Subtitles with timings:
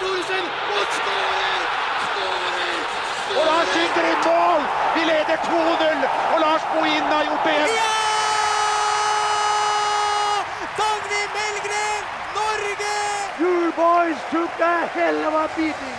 [0.00, 0.46] Thoresen
[0.76, 1.62] og skårer!
[3.38, 4.62] Og Lars skyter i mål!
[4.96, 7.74] Vi leder 2-0, og Lars Bohinen har gjort det igjen.
[7.78, 7.96] Ja!
[10.80, 12.02] Dagny Melgren,
[12.38, 12.96] Norge!
[13.42, 15.98] You boys took a hell of a beating.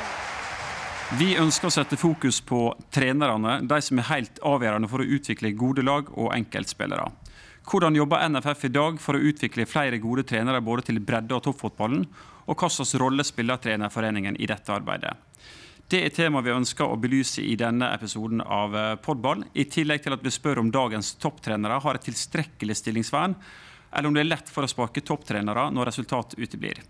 [1.20, 5.52] Vi ønsker å sette fokus på trenerne, de som er helt avgjørende for å utvikle
[5.60, 7.10] gode lag og enkeltspillere.
[7.62, 11.44] Hvordan jobber NFF i dag for å utvikle flere gode trenere både til bredde- og
[11.46, 12.08] toppfotballen,
[12.50, 15.14] og hva slags rolle spiller Trenerforeningen i dette arbeidet?
[15.92, 20.16] Det er tema vi ønsker å belyse i denne episoden av Podball, i tillegg til
[20.16, 23.36] at vi spør om dagens topptrenere har et tilstrekkelig stillingsvern,
[23.92, 26.82] eller om det er lett for å sparke topptrenere når resultat uteblir.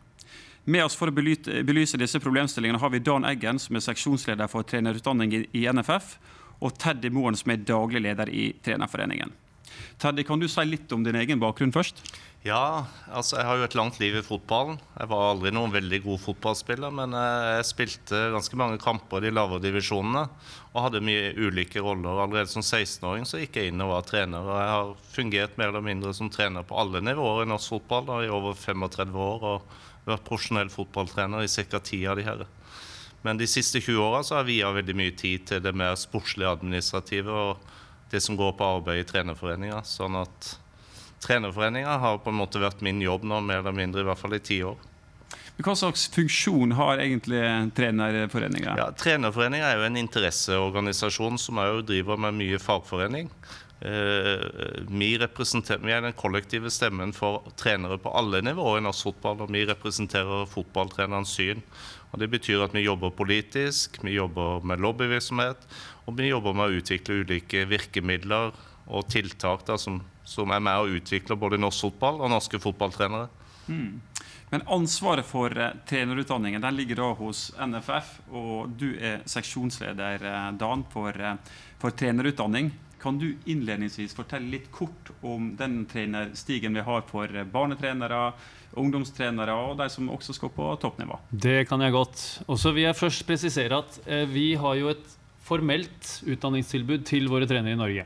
[0.66, 4.64] Med oss for å belyse disse problemstillingene har vi Dan Eggen, som er seksjonsleder for
[4.64, 6.18] trenerutdanning i NFF,
[6.62, 9.34] og Teddy Moen, som er daglig leder i Trenerforeningen.
[10.02, 12.02] Teddy, kan du si litt om din egen bakgrunn først?
[12.42, 14.80] Ja, altså jeg har jo et langt liv i fotballen.
[14.98, 19.36] Jeg var aldri noen veldig god fotballspiller, men jeg spilte ganske mange kamper i de
[19.36, 20.24] lavere divisjonene
[20.72, 22.24] og hadde mye ulike roller.
[22.24, 25.70] Allerede som 16-åring så gikk jeg inn og var trener, og jeg har fungert mer
[25.70, 29.48] eller mindre som trener på alle nivåer i norsk fotball da, i over 35 år.
[29.54, 31.80] og vært profesjonell fotballtrener i ca.
[31.80, 32.46] ti av de her.
[33.22, 36.50] Men de siste 20 åra har jeg viet veldig mye tid til det mer sportslige
[36.50, 37.68] administrative og
[38.12, 39.82] det som går på arbeid i trenerforeninga.
[39.88, 40.54] Sånn at
[41.24, 44.36] trenerforeninga har på en måte vært min jobb nå, mer eller mindre, i hvert fall
[44.36, 44.80] i ti år.
[45.62, 47.42] Hva slags funksjon har egentlig
[47.78, 48.76] Trenerforeninga?
[48.80, 53.30] Ja, Trenerforeninga er jo en interesseorganisasjon som òg driver med mye fagforening.
[53.82, 59.42] Eh, vi, vi, er den kollektive stemmen for trenere på alle nivåer i norsk fotball.
[59.42, 61.64] Og vi representerer fotballtrenerens syn.
[62.12, 65.66] Og Det betyr at vi jobber politisk, vi jobber med lobbyvirksomhet,
[66.06, 68.52] og vi jobber med å utvikle ulike virkemidler
[68.92, 73.30] og tiltak da, som, som, er med å utvikle både norsk fotball og norske fotballtrenere.
[73.72, 74.02] Mm.
[74.52, 80.52] Men ansvaret for uh, trenerutdanningen den ligger da hos NFF, og du er seksjonsleder uh,
[80.60, 81.16] Dan, for,
[81.80, 82.74] for trenerutdanning.
[83.02, 88.20] Kan du innledningsvis fortelle litt kort om den trenerstigen vi har for barnetrenere,
[88.78, 91.18] ungdomstrenere og de som også skal på toppnivå?
[91.32, 92.22] Det kan jeg godt.
[92.46, 97.26] Og så vil jeg først presisere at eh, vi har jo et formelt utdanningstilbud til
[97.32, 98.06] våre trenere i Norge.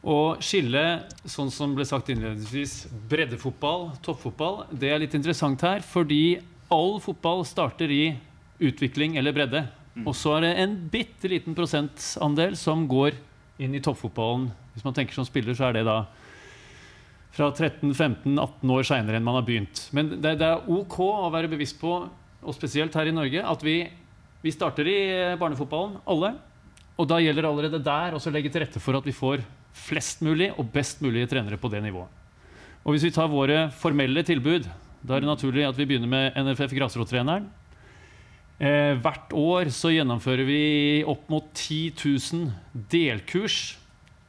[0.00, 6.40] Og skille, sånn som ble sagt innledningsvis, breddefotball, toppfotball, det er litt interessant her, fordi
[6.72, 8.04] all fotball starter i
[8.64, 9.66] utvikling eller bredde.
[9.92, 10.06] Mm.
[10.06, 13.18] Og så er det en bitte liten prosentandel som går
[13.60, 14.48] inn i toppfotballen.
[14.74, 16.02] Hvis man tenker som spiller, så er det da
[17.34, 19.84] fra 13-15-18 år seinere enn man har begynt.
[19.94, 21.92] Men det, det, er OK å være bevisst på,
[22.40, 23.82] og spesielt her i Norge, at vi,
[24.42, 25.00] vi starter i
[25.40, 26.34] barnefotballen, alle.
[27.00, 29.44] Og da gjelder det allerede der å legge til rette for at vi får
[29.86, 32.10] flest mulig og best mulige trenere på det nivået.
[32.80, 34.66] Og hvis vi tar våre formelle tilbud,
[35.04, 37.46] da er det naturlig at vi begynner med NFF grasrottreneren.
[38.60, 40.62] Eh, hvert år så gjennomfører vi
[41.08, 42.50] opp mot 10 000
[42.92, 43.78] delkurs.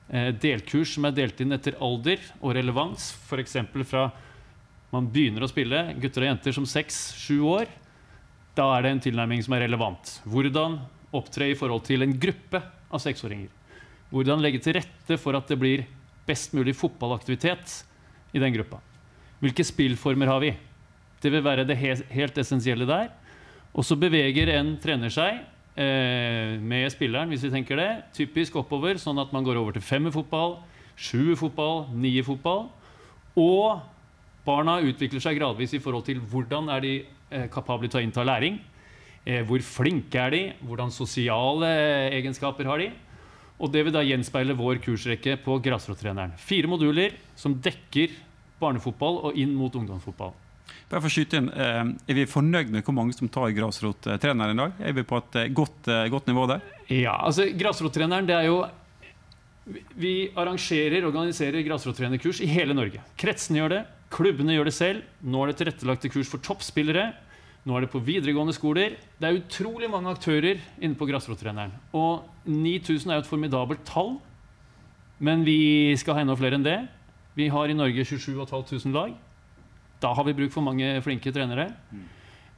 [0.07, 3.11] Eh, delkurs som er delt inn etter alder og relevans.
[3.27, 3.57] F.eks.
[3.89, 4.07] fra
[4.91, 7.67] man begynner å spille, gutter og jenter som 6-7 år.
[8.55, 10.17] Da er det en tilnærming som er relevant.
[10.27, 10.79] Hvordan
[11.15, 12.61] opptre i forhold til en gruppe
[12.91, 13.51] av seksåringer.
[14.11, 15.85] Hvordan legge til rette for at det blir
[16.27, 17.81] best mulig fotballaktivitet
[18.35, 18.79] i den gruppa.
[19.43, 20.51] Hvilke spillformer har vi?
[21.21, 23.09] Det vil være det helt essensielle der.
[23.71, 25.39] Og så beveger en trener seg
[25.79, 29.85] eh, med spilleren, hvis vi tenker det, typisk oppover, sånn at man går over til
[29.85, 30.57] femmerfotball,
[30.99, 32.67] sjuerfotball, nierfotball.
[33.39, 33.79] Og
[34.47, 38.27] barna utvikler seg gradvis i forhold til hvordan er de eh, kapable til å innta
[38.27, 38.59] læring.
[39.23, 40.43] Eh, hvor flinke er de?
[40.67, 41.71] Hvordan sosiale
[42.11, 42.91] egenskaper har de?
[43.61, 46.33] Og det vil da gjenspeile vår kursrekke på grasrottreneren.
[46.41, 48.17] Fire moduler som dekker
[48.61, 50.33] barnefotball og inn mot ungdomsfotball.
[50.91, 54.55] Bare for å skyte inn, eh, Er vi fornøyd med hvor mange som tar grasrottreneren
[54.55, 54.73] i dag?
[54.79, 56.61] Er vi på et eh, godt, eh, godt nivå der?
[56.89, 58.65] Ja, altså Grasrottreneren det er jo
[59.95, 62.99] Vi arrangerer organiserer grasrottrenerkurs i hele Norge.
[63.15, 65.03] Kretsene gjør det, klubbene gjør det selv.
[65.23, 67.13] Nå er det tilrettelagte kurs for toppspillere.
[67.63, 68.97] Nå er det på videregående skoler.
[69.21, 71.71] Det er utrolig mange aktører inne på grasrottreneren.
[71.93, 74.15] Og 9000 er jo et formidabelt tall,
[75.21, 76.79] men vi skal ha enda flere enn det.
[77.37, 79.13] Vi har i Norge 27 500 lag.
[80.01, 81.69] Da har vi bruk for mange flinke trenere.
[81.91, 82.07] Mm.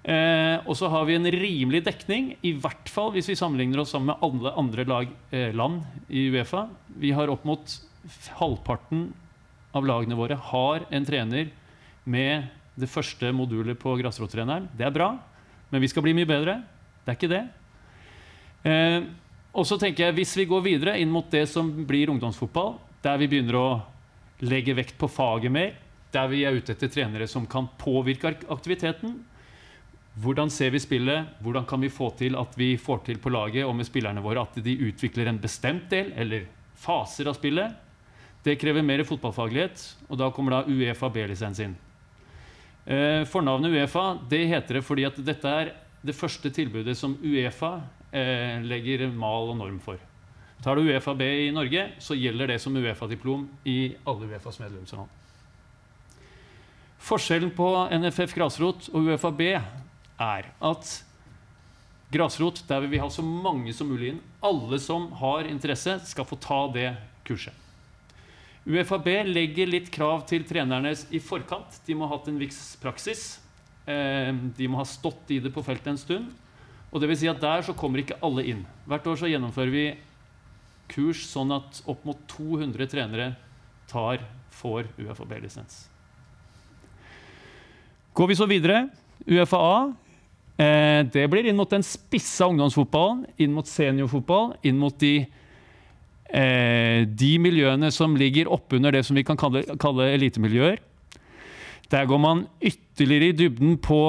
[0.04, 3.94] Eh, og så har vi en rimelig dekning, i hvert fall hvis vi sammenligner oss
[3.95, 6.66] sammen med alle andre lag, eh, land i Uefa.
[7.00, 7.78] Vi har opp mot
[8.40, 9.13] halvparten
[9.74, 11.54] av lagene våre har en trener
[12.04, 14.68] med det første modulet på grasrottreneren.
[14.75, 15.13] Det er bra,
[15.72, 16.60] men vi skal bli mye bedre.
[17.04, 17.44] Det er ikke det.
[18.68, 19.01] Eh,
[19.54, 23.18] og så tenker jeg, Hvis vi går videre inn mot det som blir ungdomsfotball, der
[23.18, 23.81] vi begynner å
[24.42, 25.74] legge vekt på faget mer,
[26.13, 29.18] der vi er ute etter trenere som kan påvirke aktiviteten.
[30.21, 31.31] Hvordan ser vi spillet?
[31.42, 34.45] Hvordan kan vi få til at vi får til på laget og med spillerne våre
[34.45, 36.45] at de utvikler en bestemt del eller
[36.77, 37.74] faser av spillet?
[38.44, 39.81] Det krever mer fotballfaglighet,
[40.12, 41.75] og da kommer da Uefa B-lisens inn.
[42.86, 45.71] Eh, fornavnet Uefa det heter det fordi at dette er
[46.04, 47.77] det første tilbudet som Uefa
[48.12, 49.98] eh, legger mal og norm for.
[50.63, 55.23] Tar du Uefa B i Norge, så gjelder det som Uefa-diplom i alle Uefas medlemsland.
[57.04, 60.92] Forskjellen på NFF grasrot og UFAB er at
[62.14, 64.22] grasrot, der vil vi ha så mange som mulig inn.
[64.40, 66.94] Alle som har interesse, skal få ta det
[67.28, 67.52] kurset.
[68.64, 71.82] UFAB legger litt krav til trenerne i forkant.
[71.84, 73.26] De må ha hatt en viss praksis.
[73.84, 76.32] Eh, de må ha stått i det på feltet en stund.
[76.94, 78.64] Og det vil si at Der så kommer ikke alle inn.
[78.88, 79.88] Hvert år så gjennomfører vi
[80.88, 83.34] kurs sånn at opp mot 200 trenere
[83.92, 84.24] tar,
[84.54, 85.90] får UFAB-lisens.
[88.13, 88.88] Går vi så videre,
[89.25, 89.77] UFA-A
[90.62, 95.24] eh, det blir inn mot den spissa ungdomsfotballen, inn mot seniorfotball, inn mot de
[96.30, 100.77] eh, de miljøene som ligger oppunder det som vi kan kalle, kalle elitemiljøer.
[101.89, 104.01] Der går man ytterligere i dybden på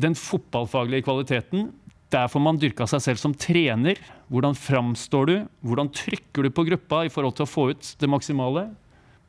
[0.00, 1.68] den fotballfaglige kvaliteten.
[2.12, 4.00] Der får man dyrka seg selv som trener.
[4.32, 5.36] Hvordan framstår du?
[5.60, 8.70] Hvordan trykker du på gruppa i forhold til å få ut det maksimale?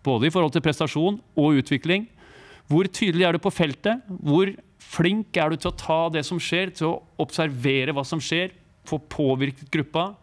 [0.08, 2.08] Både i forhold til prestasjon og utvikling.
[2.72, 4.04] Hvor tydelig er du på feltet?
[4.08, 4.52] Hvor
[4.82, 8.54] flink er du til å ta det som skjer, til å observere hva som skjer,
[8.86, 10.14] få påvirket gruppa?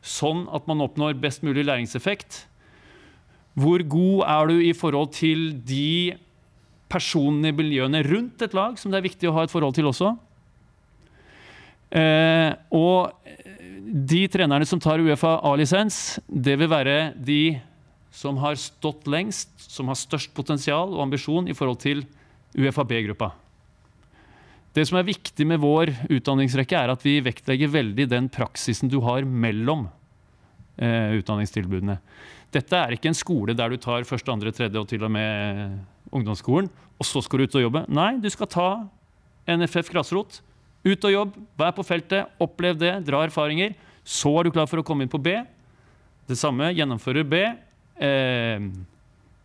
[0.00, 2.44] sånn at man oppnår best mulig læringseffekt.
[3.60, 6.16] Hvor god er du i forhold til de
[6.90, 9.90] personene i miljøene rundt et lag, som det er viktig å ha et forhold til
[9.90, 10.14] også?
[11.90, 13.10] Eh, og
[14.10, 17.58] de trenerne som tar Uefa A-lisens, det vil være de
[18.10, 22.02] som har stått lengst, som har størst potensial og ambisjon i forhold til
[22.58, 23.30] Uefa B-gruppa.
[24.74, 29.00] Det som er viktig med vår utdanningsrekke, er at vi vektlegger veldig den praksisen du
[29.02, 29.88] har mellom
[30.78, 31.98] eh, utdanningstilbudene.
[32.54, 35.78] Dette er ikke en skole der du tar første, andre, tredje og til og med
[36.14, 37.84] ungdomsskolen, og så skal du ut og jobbe.
[37.90, 38.68] Nei, du skal ta
[39.50, 40.40] NFF grasrot.
[40.86, 43.74] Ut og jobb, vær på feltet, opplev det, dra erfaringer.
[44.06, 45.34] Så er du klar for å komme inn på B.
[46.30, 47.42] Det samme gjennomfører B
[48.00, 48.62] eh,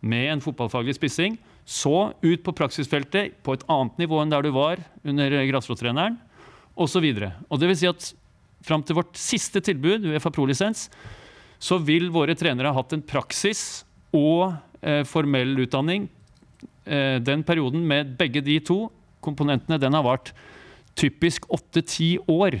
[0.00, 1.36] med en fotballfaglig spissing.
[1.66, 6.18] Så ut på praksisfeltet på et annet nivå enn der du var under grasrottreneren,
[6.78, 7.02] osv.
[7.02, 8.12] Vil si at
[8.66, 10.86] fram til vårt siste tilbud, UFA Pro-lisens,
[11.58, 16.06] så vil våre trenere ha hatt en praksis og eh, formell utdanning.
[16.84, 18.86] Eh, den perioden med begge de to
[19.24, 20.32] komponentene den har vart
[20.96, 22.60] typisk åtte-ti år.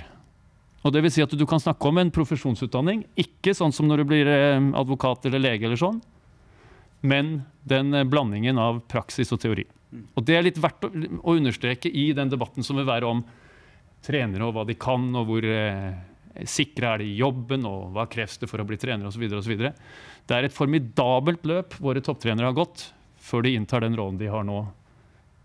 [0.84, 4.02] Og det vil si at Du kan snakke om en profesjonsutdanning, ikke sånn som når
[4.02, 5.66] du blir eh, advokat eller lege.
[5.66, 6.00] eller sånn,
[7.06, 9.66] men den eh, blandingen av praksis og teori.
[10.14, 10.90] Og Det er litt verdt å,
[11.36, 13.24] understreke i den debatten som vil være om
[14.06, 15.94] trenere og hva de kan, og hvor eh,
[16.46, 19.26] sikre er de i jobben, og hva kreves det for å bli trener osv.
[19.26, 22.90] Det er et formidabelt løp våre topptrenere har gått
[23.26, 24.60] før de inntar den rollen de har nå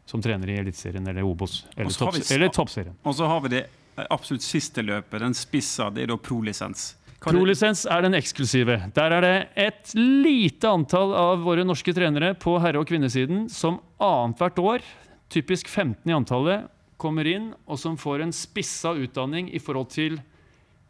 [0.05, 1.93] som trener i Eliteserien eller Obos eller,
[2.33, 2.97] eller Toppserien.
[3.07, 3.61] Og så har vi det
[4.09, 6.95] absolutt siste løpet, den spissa, det er da prolisens.
[7.21, 8.79] Prolisens er den eksklusive.
[8.95, 13.77] Der er det et lite antall av våre norske trenere på herre- og kvinnesiden som
[14.01, 14.87] annethvert år,
[15.29, 16.65] typisk 15 i antallet,
[17.01, 20.17] kommer inn og som får en spissa utdanning i forhold til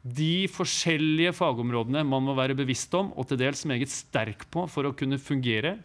[0.02, 4.88] de forskjellige fagområdene man må være bevisst om og til dels meget sterk på for
[4.88, 5.76] å kunne fungere,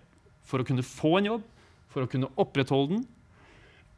[0.46, 1.44] for å kunne få en jobb,
[1.90, 3.04] for å kunne opprettholde den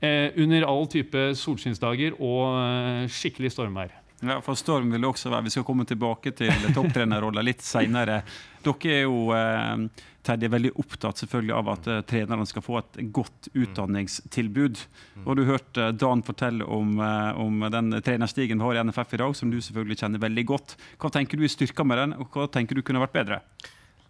[0.01, 3.97] eh, under all type solskinnsdager og eh, skikkelig stormvær.
[4.19, 5.47] Ja, for Storm vil det også være.
[5.47, 8.23] Vi skal komme tilbake til topptrenerrollen litt seinere.
[8.67, 12.99] Dere er jo eh, Terje, veldig opptatt selvfølgelig av at eh, trenerne skal få et
[13.15, 14.83] godt utdanningstilbud.
[15.25, 19.15] Og Du hørte eh, Dan fortelle om, eh, om den trenerstigen vi har i NFF
[19.15, 20.77] i dag, som du selvfølgelig kjenner veldig godt.
[21.01, 23.41] Hva tenker du er styrka med den, og hva tenker du kunne vært bedre?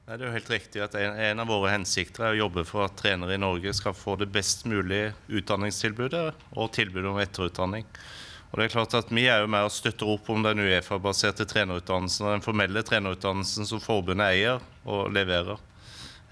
[0.08, 2.94] Det er jo helt riktig at en, av våre hensikter er å jobbe for at
[2.96, 6.22] trenere i Norge skal få det best mulige utdanningstilbudet
[6.56, 7.84] og tilbud om etterutdanning.
[8.48, 11.44] Og det er klart at Vi er jo med og støtter opp om den Uefa-baserte
[11.50, 15.60] trenerutdannelsen og den formelle trenerutdannelsen som forbundet eier og leverer.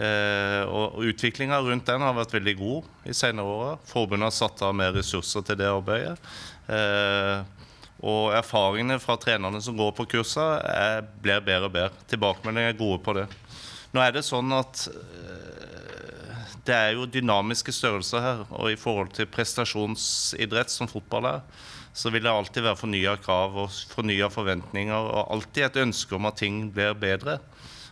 [0.01, 3.79] Eh, og Utviklinga rundt den har vært veldig god i senere år.
[3.93, 6.17] Forbundet har satt av mer ressurser til det arbeidet.
[6.73, 7.45] Eh,
[8.07, 12.07] og erfaringene fra trenerne som går på kursene, blir bedre og bedre.
[12.09, 13.29] Tilbakemeldingene er gode på det.
[13.95, 15.57] Nå er det sånn at eh,
[16.67, 18.45] det er jo dynamiske størrelser her.
[18.59, 21.43] Og i forhold til prestasjonsidrett som fotball er,
[21.97, 26.29] så vil det alltid være fornya krav og fornya forventninger og alltid et ønske om
[26.29, 27.39] at ting blir bedre.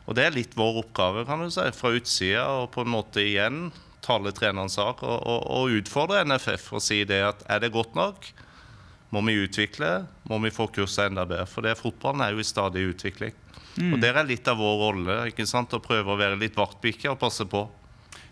[0.05, 3.25] Og det er litt vår oppgave, kan du si, fra utsida og på en måte
[3.25, 3.71] igjen
[4.05, 7.97] tale trenerens sak og, og, og utfordre NFF og si det at er det godt
[7.97, 8.27] nok?
[9.13, 10.07] Må vi utvikle?
[10.31, 11.47] Må vi få kurset enda bedre?
[11.47, 13.35] For det fotballen er jo i stadig utvikling.
[13.93, 15.73] Og Der er litt av vår rolle ikke sant?
[15.75, 17.67] å prøve å være litt vaktbikkje og passe på.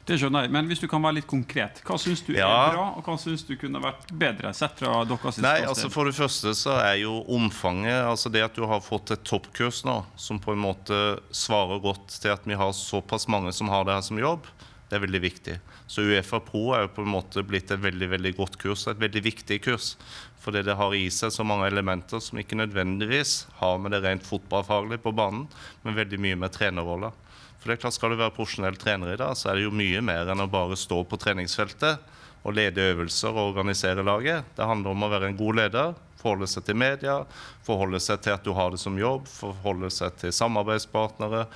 [0.03, 2.49] Det skjønner jeg, Men hvis du kan være litt konkret, hva syns du Ja.
[2.49, 6.05] er bra, og hva syns du kunne vært bedre, sett fra deres Nei, altså For
[6.05, 10.05] det første så er jo omfanget altså Det at du har fått et toppkurs nå
[10.17, 13.95] som på en måte svarer godt til at vi har såpass mange som har det
[13.95, 14.43] her som jobb,
[14.91, 15.59] det er veldig viktig.
[15.87, 18.99] Så Uefa Pro er jo på en måte blitt et veldig veldig godt kurs, et
[18.99, 19.97] veldig viktig kurs.
[20.43, 24.27] Fordi det har i seg så mange elementer som ikke nødvendigvis har med det rent
[24.27, 25.45] fotballfaglige på banen,
[25.85, 27.13] men veldig mye med trenerrolla.
[27.61, 29.75] For det er klart Skal du være profesjonell trener i dag, så er det jo
[29.75, 32.11] mye mer enn å bare stå på treningsfeltet
[32.43, 34.49] og lede øvelser og organisere laget.
[34.57, 37.21] Det handler om å være en god leder, forholde seg til media,
[37.67, 41.47] forholde seg til at du har det som jobb, forholde seg til samarbeidspartnere,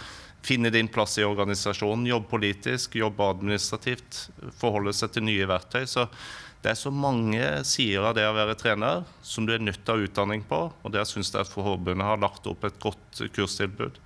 [0.47, 4.29] finne din plass i organisasjonen, jobbe politisk, jobbe administrativt,
[4.61, 5.83] forholde seg til nye verktøy.
[5.91, 6.07] Så
[6.67, 9.93] det er så mange sider av det å være trener som du er nødt til
[9.93, 13.21] å ha utdanning på, og der syns jeg at forbundet har lagt opp et godt
[13.37, 14.01] kurstilbud.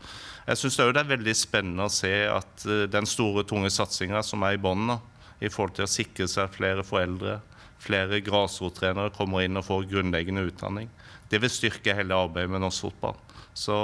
[0.44, 4.20] Jeg syns òg det er veldig spennende å se at eh, den store, tunge satsinga
[4.26, 4.92] som er i bånn,
[5.40, 7.38] i forhold til å sikre seg flere foreldre,
[7.80, 10.92] flere grasrottrenere kommer inn og får grunnleggende utdanning.
[11.32, 13.16] Det vil styrke hele arbeidet med norsk fotball.
[13.56, 13.80] Så,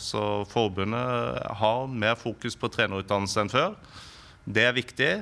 [0.00, 3.76] så forbundet har mer fokus på trenerutdannelse enn før.
[4.48, 5.12] Det er viktig.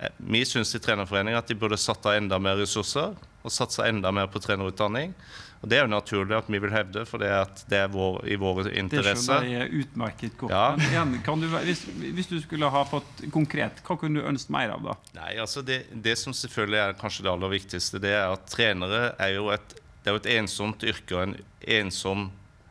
[0.00, 3.86] Eh, Vi syns i Trenerforeningen at de burde satt av enda mer ressurser og satsa
[3.88, 5.14] enda mer på trenerutdanning.
[5.60, 7.90] Og Det er jo naturlig at vi vil hevde, for det, er at det er
[7.92, 10.52] vår, i vår Det skjønner jeg utmerket godt.
[10.52, 10.76] Ja.
[10.76, 14.54] Men igjen, kan du, hvis, hvis du skulle ha fått konkret, hva kunne du ønsket
[14.56, 14.96] mer av da?
[15.18, 19.02] Nei, altså det, det som selvfølgelig er kanskje det aller viktigste, det er at trenere
[19.20, 21.36] er jo et, det er jo et ensomt yrke og en
[21.80, 22.30] ensom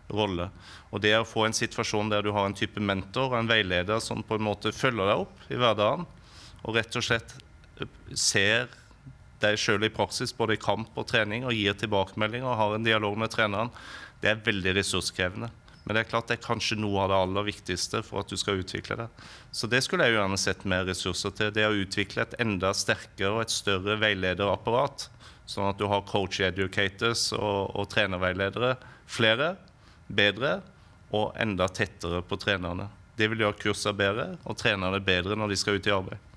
[0.09, 0.49] rolle.
[0.89, 4.01] Og det å få en situasjon der du har en type mentor og en veileder
[4.01, 6.09] som på en måte følger deg opp i hverdagen,
[6.63, 7.35] og rett og slett
[7.79, 8.69] eh, ser
[9.39, 12.87] deg sjøl i praksis både i kamp og trening og gir tilbakemeldinger og har en
[12.87, 13.71] dialog med treneren,
[14.19, 15.49] det er veldig ressurskrevende.
[15.85, 18.37] Men det er klart det er kanskje noe av det aller viktigste for at du
[18.37, 19.07] skal utvikle det.
[19.55, 21.53] Så det skulle jeg jo gjerne sett mer ressurser til.
[21.55, 25.07] Det å utvikle et enda sterkere og et større veilederapparat.
[25.49, 28.75] Sånn at du har coach educators og, og trenerveiledere.
[29.09, 29.55] Flere,
[30.05, 30.59] bedre
[31.09, 32.85] og enda tettere på trenerne.
[33.17, 36.28] Det vil gjøre kursene bedre og trenerne bedre når de skal ut i arbeid.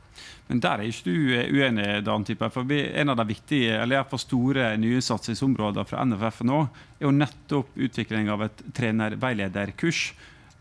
[0.48, 2.48] Men der er ikke du eh, uenig, Dan Type.
[2.52, 6.64] For en av de viktige, eller i store nye satsingsområder fra NFF nå,
[7.00, 10.04] er jo nettopp utvikling av et trenerveilederkurs.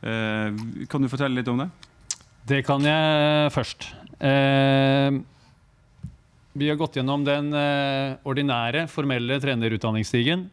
[0.01, 1.69] Eh, kan du fortelle litt om det?
[2.47, 3.91] Det kan jeg først.
[4.17, 5.19] Eh,
[6.51, 7.53] vi har gått gjennom den
[8.27, 10.49] ordinære, formelle trenerutdanningsstigen.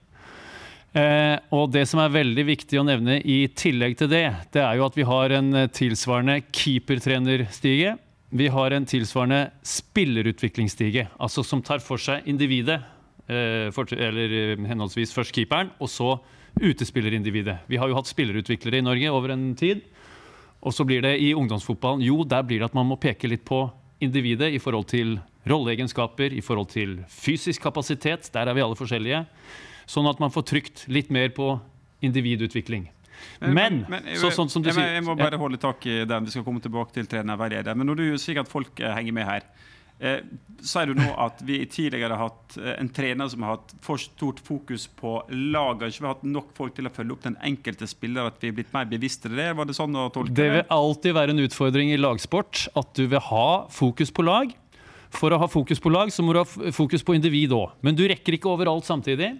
[0.96, 4.24] Eh, og det som er veldig viktig å nevne i tillegg til det,
[4.54, 7.98] det er jo at vi har en tilsvarende keepertrenerstige.
[8.30, 12.82] Vi har en tilsvarende spillerutviklingsstige, altså som tar for seg individet.
[13.28, 16.18] Eh, eller eh, henholdsvis først keeperen, og så
[16.60, 17.58] utespillerindividet.
[17.68, 19.80] Vi har jo hatt spillerutviklere i Norge over en tid.
[20.60, 23.44] Og så blir det i ungdomsfotballen Jo, der blir det at man må peke litt
[23.48, 23.68] på
[24.00, 25.18] individet i forhold til
[25.48, 28.28] rolleegenskaper, i forhold til fysisk kapasitet.
[28.34, 29.24] Der er vi alle forskjellige.
[29.88, 31.54] Sånn at man får trykt litt mer på
[32.04, 32.90] individutvikling.
[33.40, 36.26] Men, jeg, så, sånn som du jeg, sier jeg må bare holde tak i den.
[36.26, 37.78] Vi skal komme tilbake til trenerveileder.
[37.78, 39.48] Men når du sier at folk eh, henger med her,
[40.00, 40.20] eh,
[40.64, 44.00] sier du nå at vi tidligere har hatt eh, en trener som har hatt for
[44.02, 47.38] stort fokus på laget, ikke vi har hatt nok folk til å følge opp den
[47.50, 49.50] enkelte spiller, at vi er blitt mer bevisste det?
[49.58, 53.06] Var det sånn å tolke Det vil alltid være en utfordring i lagsport at du
[53.06, 54.54] vil ha fokus på lag.
[55.14, 57.70] For å ha fokus på lag, så må du ha fokus på individ òg.
[57.80, 59.38] Men du rekker ikke overalt samtidig.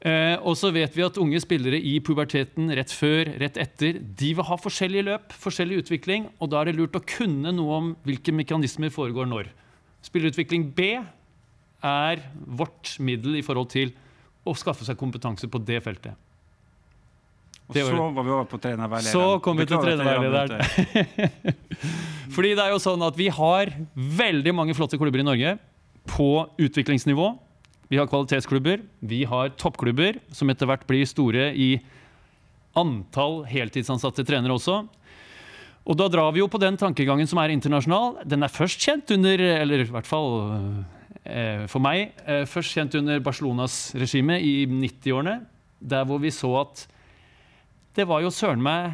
[0.00, 4.30] Eh, og så vet vi at unge spillere i puberteten, rett før, rett etter, de
[4.36, 7.90] vil ha forskjellige løp, forskjellig utvikling, og da er det lurt å kunne noe om
[8.08, 9.50] hvilke mekanismer foregår når.
[10.06, 10.94] Spillerutvikling B
[11.84, 13.92] er vårt middel i forhold til
[14.48, 16.16] å skaffe seg kompetanse på det feltet.
[17.70, 19.12] Og så var vi over på trenerveilederen.
[19.12, 20.64] Så kom vi til trenerveilederen.
[22.34, 25.54] Fordi det er jo sånn at vi har veldig mange flotte klubber i Norge
[26.10, 27.28] på utviklingsnivå.
[27.90, 31.72] Vi har kvalitetsklubber, vi har toppklubber, som etter hvert blir store i
[32.78, 34.84] antall heltidsansatte trenere også.
[35.90, 38.20] Og da drar vi jo på den tankegangen som er internasjonal.
[38.30, 40.30] Den er først kjent under, eller i hvert fall
[41.24, 45.40] eh, for meg, eh, først kjent under Barcelonas regime i 90-årene.
[45.80, 46.86] Der hvor vi så at
[47.98, 48.92] det var jo søren meg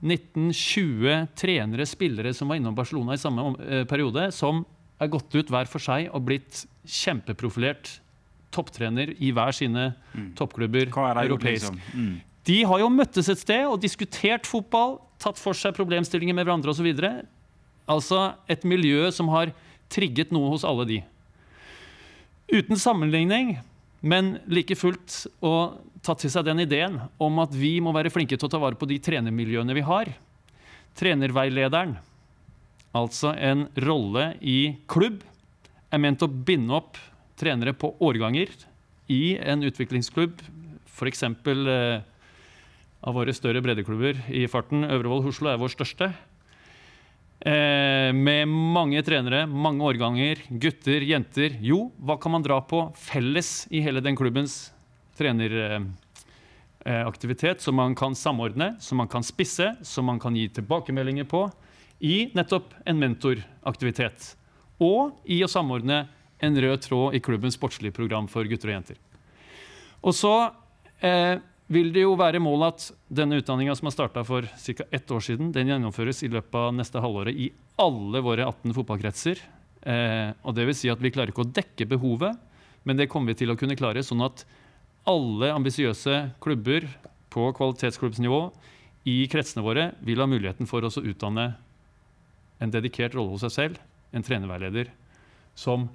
[0.00, 4.64] 1920 trenere, spillere som var innom Barcelona i samme eh, periode, som
[5.00, 7.98] er gått ut hver for seg og blitt kjempeprofilert
[8.54, 9.92] topptrener i hver sine
[10.38, 11.70] toppklubber er det gjort, europeisk.
[11.70, 11.80] liksom?
[11.94, 12.18] Mm.
[12.48, 16.72] De har jo møttes et sted og diskutert fotball, tatt for seg problemstillinger med hverandre
[16.72, 16.88] osv.
[17.90, 19.52] Altså et miljø som har
[19.92, 21.00] trigget noe hos alle de.
[22.50, 23.58] Uten sammenligning,
[24.00, 28.38] men like fullt å ta til seg den ideen om at vi må være flinke
[28.38, 30.10] til å ta vare på de trenermiljøene vi har.
[30.98, 31.98] Trenerveilederen,
[32.96, 35.20] altså en rolle i klubb,
[35.90, 36.98] er ment å binde opp
[37.40, 38.52] trenere på årganger
[39.10, 40.40] i en utviklingsklubb,
[40.86, 41.24] f.eks.
[41.24, 42.00] Eh,
[43.00, 44.84] av våre større breddeklubber i farten.
[44.84, 46.10] Øvrevoll Oslo er vår største.
[47.40, 51.56] Eh, med mange trenere, mange årganger, gutter, jenter.
[51.64, 54.74] Jo, hva kan man dra på felles i hele den klubbens
[55.16, 61.24] treneraktivitet, eh, som man kan samordne, som man kan spisse, som man kan gi tilbakemeldinger
[61.24, 61.48] på,
[62.00, 64.36] i nettopp en mentoraktivitet.
[64.80, 66.08] Og i å samordne
[66.40, 68.98] en rød tråd i klubbens sportslige program for gutter og jenter.
[70.00, 70.34] Og så
[71.04, 71.36] eh,
[71.70, 74.86] vil det jo være målet at denne utdanninga som har starta for ca.
[74.90, 79.42] ett år siden, den gjennomføres i løpet av neste halvåret i alle våre 18 fotballkretser.
[79.82, 82.34] Eh, og det vil si at vi klarer ikke å dekke behovet,
[82.82, 84.44] men det kommer vi til å kunne klare, sånn at
[85.08, 86.88] alle ambisiøse klubber
[87.32, 88.42] på kvalitetsklubbsnivå
[89.08, 91.52] i kretsene våre vil ha muligheten for oss å utdanne
[92.60, 93.78] en dedikert rolle hos seg selv,
[94.12, 94.90] en trenerveileder,
[95.56, 95.88] som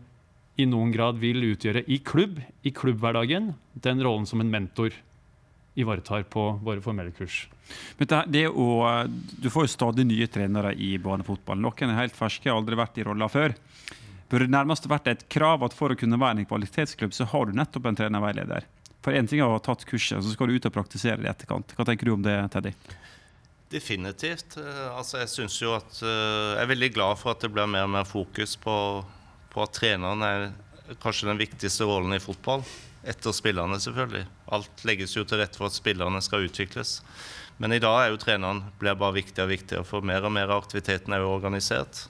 [0.56, 4.96] i noen grad vil utgjøre i klubb, i klubbhverdagen, den rollen som en mentor
[5.76, 7.46] ivaretar på våre formelle kurs.
[8.00, 8.68] Men det, det å,
[9.36, 11.60] du får jo stadig nye trenere i barnefotball.
[11.60, 13.58] Noen er helt ferske, har aldri vært i rolla før.
[14.32, 17.50] Burde det nærmest vært et krav at for å kunne være en kvalitetsklubb, så har
[17.50, 18.70] du nettopp en trenerveileder?
[19.06, 21.28] For én ting er å ha tatt kurset, så skal du ut og praktisere det
[21.28, 21.76] i etterkant.
[21.78, 22.72] Hva tenker du om det, Teddy?
[23.70, 24.58] Definitivt.
[24.62, 27.88] Eh, altså, jeg jo at uh, Jeg er veldig glad for at det blir mer
[27.88, 28.76] og mer fokus på,
[29.56, 30.50] på at treneren er
[31.02, 32.66] kanskje den viktigste rollen i fotball.
[33.06, 34.26] Etter spillerne, selvfølgelig.
[34.56, 37.00] Alt legges jo til rette for at spillerne skal utvikles.
[37.62, 40.52] Men i dag er jo treneren blir bare viktigere og viktigere, for mer og mer
[40.52, 42.08] av aktiviteten er jo organisert.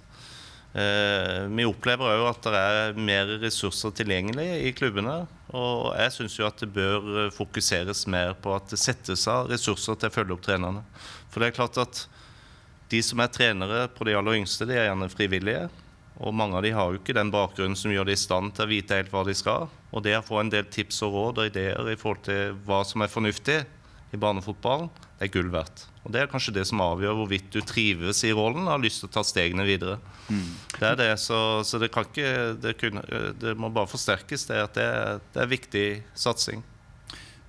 [0.76, 5.22] Eh, vi opplever òg at det er mer ressurser tilgjengelig i klubbene.
[5.56, 10.16] Og jeg syns det bør fokuseres mer på at det settes av ressurser til å
[10.18, 10.84] følge opp trenerne.
[11.30, 12.06] For det er klart at
[12.92, 15.70] de som er trenere på de aller yngste, de er gjerne frivillige.
[16.24, 18.66] Og mange av de har jo ikke den bakgrunnen som gjør de i stand til
[18.66, 19.68] å vite helt hva de skal.
[19.92, 22.84] Og det å få en del tips og råd og ideer i forhold til hva
[22.88, 23.60] som er fornuftig
[24.16, 24.88] i barnefotballen,
[25.20, 25.88] det er gull verdt.
[26.06, 29.02] Og Det er kanskje det som avgjør hvorvidt du trives i rollen og har lyst
[29.02, 29.98] til å ta stegene videre.
[30.30, 30.52] Mm.
[30.76, 33.04] Det er det, så, så det, kan ikke, det, kunne,
[33.42, 34.46] det, må bare forsterkes.
[34.52, 34.88] Det, at det,
[35.34, 36.64] det er viktig satsing.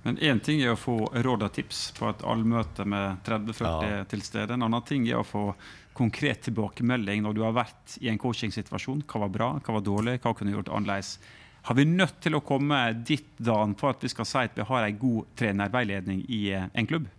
[0.07, 4.03] Men Én ting er å få råd og tips på et allmøte med 30-40 ja.
[4.09, 4.55] til stede.
[4.55, 5.51] En annen ting er å få
[5.97, 9.03] konkret tilbakemelding når du har vært i en coachingsituasjon.
[9.09, 11.17] Hva var bra, hva var dårlig, hva kunne du gjort annerledes?
[11.67, 14.65] Har vi nødt til å komme dit Dan, for at vi skal si at vi
[14.69, 17.09] har en god trenerveiledning i eh, en klubb?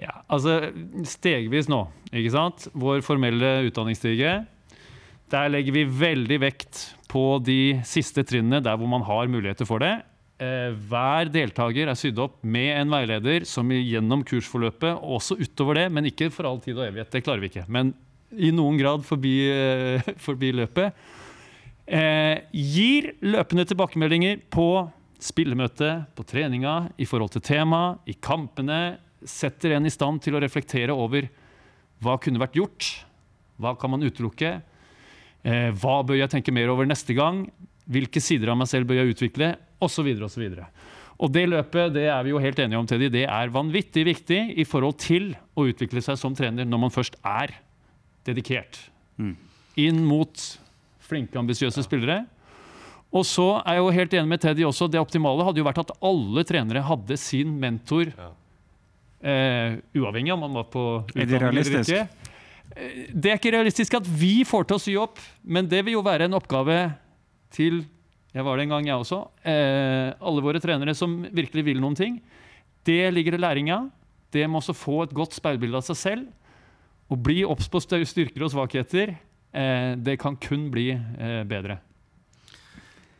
[0.00, 0.72] Ja, altså
[1.06, 1.84] Stegvis nå.
[2.10, 2.66] ikke sant?
[2.74, 4.40] Vår formelle utdanningsstige.
[5.32, 6.80] Der legger vi veldig vekt
[7.12, 9.94] på de siste trinnene der hvor man har muligheter for det.
[10.42, 15.90] Eh, hver deltaker er sydd opp med en veileder som gjennom kursforløpet, også utover det,
[15.94, 17.12] men ikke for all tid og evighet.
[17.12, 17.68] Det klarer vi ikke.
[17.70, 17.92] Men
[18.38, 21.18] i noen grad forbi, eh, forbi løpet
[21.92, 24.66] Eh, gir løpende tilbakemeldinger på
[25.22, 28.98] spillemøtet, på treninga, i forhold til tema, i kampene.
[29.26, 31.28] Setter en i stand til å reflektere over
[32.02, 32.88] hva kunne vært gjort,
[33.60, 34.54] hva kan man utelukke,
[35.44, 37.44] eh, hva bør jeg tenke mer over neste gang,
[37.86, 40.08] hvilke sider av meg selv bør jeg utvikle, osv.
[40.22, 40.46] osv.
[41.22, 44.40] Og det løpet det er vi jo helt enige om, Teddy, det er vanvittig viktig
[44.58, 47.54] i forhold til å utvikle seg som trener når man først er
[48.26, 48.78] dedikert.
[49.18, 49.34] Mm.
[49.82, 50.44] Inn mot
[51.02, 52.22] flinke, ambisiøse spillere.
[53.12, 54.88] Og så er jeg jo helt enig med Teddy også.
[54.88, 58.12] Det optimale hadde jo vært at alle trenere hadde sin mentor.
[59.20, 61.92] Eh, uavhengig om man var på Er det realistisk?
[61.92, 65.98] Eh, det er ikke realistisk at vi får til å sy opp, men det vil
[65.98, 66.78] jo være en oppgave
[67.52, 67.84] til
[68.32, 69.18] Jeg var det en gang, jeg også.
[69.44, 72.14] Eh, alle våre trenere som virkelig vil noen ting.
[72.80, 73.90] Det ligger i læringa.
[74.32, 76.30] Det må også få et godt speilbilde av seg selv.
[77.12, 79.16] Og bli obs på styrker og svakheter.
[79.52, 81.82] Eh, det kan kun bli eh, bedre.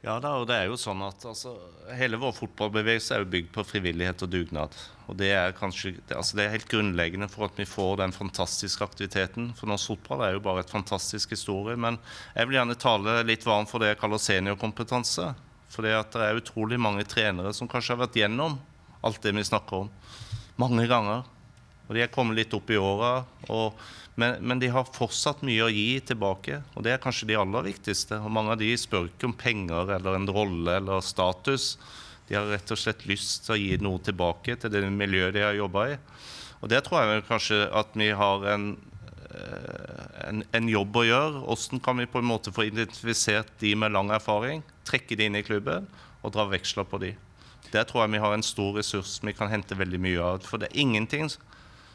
[0.03, 1.53] Ja, da, og det er jo sånn at altså,
[1.95, 4.75] Hele vår fotballbevegelse er jo bygd på frivillighet og dugnad.
[5.07, 8.15] Og Det er kanskje, det, altså, det er helt grunnleggende for at vi får den
[8.17, 9.53] fantastiske aktiviteten.
[9.59, 11.77] For norsk fotball er jo bare et fantastisk historie.
[11.79, 12.01] Men
[12.35, 15.29] jeg vil gjerne tale litt varmt for det jeg kaller seniorkompetanse.
[15.73, 18.59] For det er utrolig mange trenere som kanskje har vært gjennom
[19.03, 19.89] alt det vi snakker om,
[20.61, 21.25] mange ganger.
[21.89, 23.25] Og de er kommet litt opp i åra.
[24.15, 27.67] men, men, de har fortsatt mye å gi tilbake, og det er kanskje de aller
[27.69, 28.21] viktigste.
[28.21, 31.77] Og mange av de spør ikke om penger eller en rolle eller status.
[32.29, 35.45] De har rett og slett lyst til å gi noe tilbake til det miljøet de
[35.45, 35.99] har jobba i.
[36.63, 38.73] Og det tror jeg kanskje at vi har en
[39.35, 41.43] eh, en, en jobb å gjøre.
[41.47, 45.39] Hvordan kan vi på en måte få identifisert de med lang erfaring, trekke de inn
[45.39, 45.89] i klubben
[46.23, 47.13] og dra veksler på de.
[47.73, 50.47] Der tror jeg vi har en stor ressurs vi kan hente veldig mye av.
[50.47, 51.31] For det er ingenting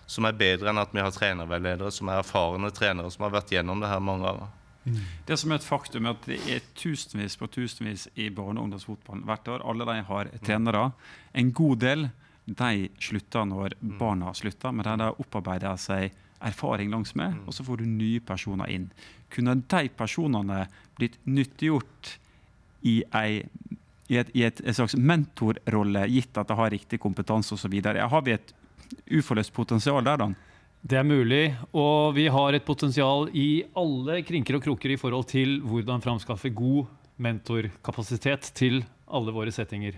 [0.07, 3.51] som er bedre enn at vi har trenerveiledere som er erfarne trenere som har vært
[3.51, 4.53] gjennom det her mange ganger.
[5.27, 8.69] Det som er et faktum er at det er tusenvis på tusenvis i barne- og
[8.69, 9.65] ungdomsfotballen hvert år.
[9.67, 10.91] Alle de har trenere.
[11.33, 12.07] En god del
[12.45, 16.15] de slutter når barna slutter, men de har opparbeider seg
[16.47, 18.87] erfaring langs med, og så får du nye personer inn.
[19.33, 22.13] Kunne de personene blitt nyttiggjort
[22.87, 23.41] i, ei,
[24.07, 27.75] i, et, i et, et slags mentorrolle, gitt at de har riktig kompetanse osv.?
[27.83, 28.53] Har vi et
[29.19, 30.29] uforløst potensial der, da?
[30.87, 35.25] Det er mulig, og vi har et potensial i alle krinker og kroker i forhold
[35.31, 36.85] til hvordan framskaffe god
[37.17, 39.97] mentorkapasitet til alle våre settinger.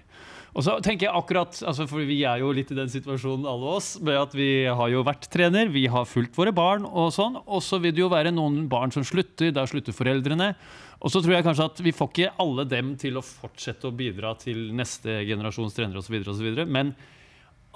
[0.57, 3.75] Og så tenker jeg akkurat, altså for Vi er jo litt i den situasjonen, alle
[3.77, 7.37] oss, med at vi har jo vært trener, vi har fulgt våre barn, og sånn,
[7.45, 10.53] og så vil det jo være noen barn som slutter, da slutter foreldrene.
[10.99, 13.95] Og så tror jeg kanskje at vi får ikke alle dem til å fortsette å
[13.95, 16.95] bidra til neste generasjons trenere osv., men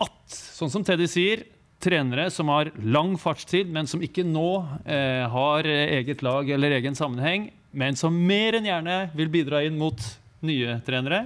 [0.02, 1.44] at, sånn som Teddy sier,
[1.84, 6.96] trenere som har lang fartstid, men som ikke nå eh, har eget lag eller egen
[6.96, 10.00] sammenheng, men som mer enn gjerne vil bidra inn mot
[10.46, 11.26] nye trenere.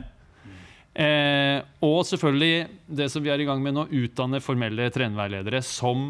[0.98, 6.10] Eh, og selvfølgelig det som vi er i gang med nå, utdanne formelle trenerveiledere som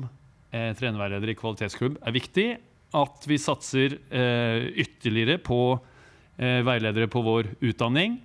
[0.53, 2.47] eh, trenerveiledere i kvalitetsklubb, er viktig.
[2.95, 8.21] At vi satser eh, ytterligere på eh, veiledere på vår utdanning.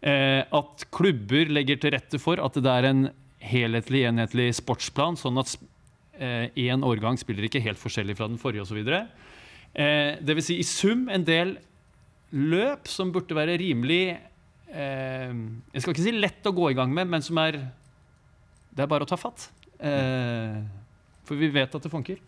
[0.00, 5.40] Eh, at klubber legger til rette for at det er en helhetlig, enhetlig sportsplan, sånn
[5.40, 5.54] at
[6.20, 8.82] én eh, årgang spiller ikke helt forskjellig fra den forrige osv.
[8.84, 9.04] Det
[10.26, 10.48] Dvs.
[10.48, 11.54] Si i sum en del
[12.34, 16.92] løp som burde være rimelig eh, Jeg skal ikke si lett å gå i gang
[16.94, 17.58] med, men som er
[18.70, 19.48] Det er bare å ta fatt.
[19.78, 20.60] Eh,
[21.26, 22.18] for vi vet at det funker.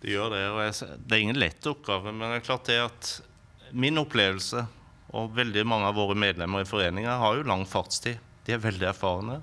[0.00, 0.44] Det gjør det.
[0.50, 3.10] og jeg, Det er ingen lett oppgave, men det er klart det at
[3.70, 4.64] min opplevelse
[5.14, 8.18] og veldig mange av våre medlemmer i foreninga har jo lang fartstid.
[8.46, 9.40] De er veldig erfarne.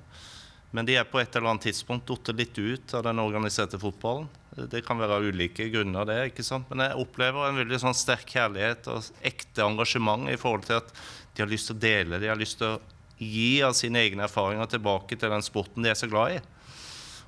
[0.75, 4.27] Men de er på et eller annet tidspunkt datt litt ut av den organiserte fotballen.
[4.57, 6.17] Det kan være ulike grunner, det.
[6.31, 6.67] ikke sant?
[6.71, 10.91] Men jeg opplever en veldig sånn sterk kjærlighet og ekte engasjement i forhold til at
[11.37, 12.79] de har lyst til å dele, de har lyst til å
[13.21, 16.41] gi av sine egne erfaringer tilbake til den sporten de er så glad i.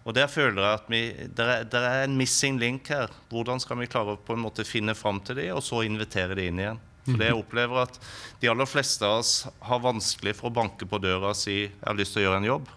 [0.07, 1.01] Og Der føler jeg at vi,
[1.37, 3.11] der er, der er en missing link her.
[3.29, 6.37] Hvordan skal vi klare å på en måte finne fram til de, og så invitere
[6.39, 6.79] de inn igjen?
[7.09, 7.99] For jeg opplever at
[8.41, 9.33] De aller fleste av oss
[9.65, 12.37] har vanskelig for å banke på døra og si 'jeg har lyst til å gjøre
[12.37, 12.67] en jobb'.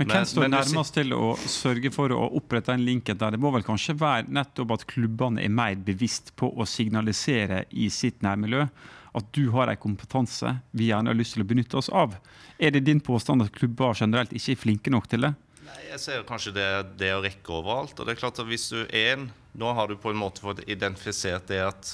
[0.00, 3.34] Men hvem står nærmest til å sørge for å opprette den linken der?
[3.34, 7.90] Det må vel kanskje være nettopp at klubbene er mer bevisst på å signalisere i
[7.92, 8.66] sitt nærmiljø
[9.12, 12.16] at du har en kompetanse vi gjerne har lyst til å benytte oss av.
[12.56, 15.34] Er det din påstand at klubber generelt ikke er flinke nok til det?
[15.66, 16.68] Nei, Jeg ser kanskje det,
[17.00, 17.98] det å rekke overalt.
[17.98, 20.40] og det er klart at hvis du er en, Nå har du på en måte
[20.40, 21.88] fått identifisert det at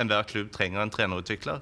[0.00, 1.60] enhver klubb trenger en trenerutvikler.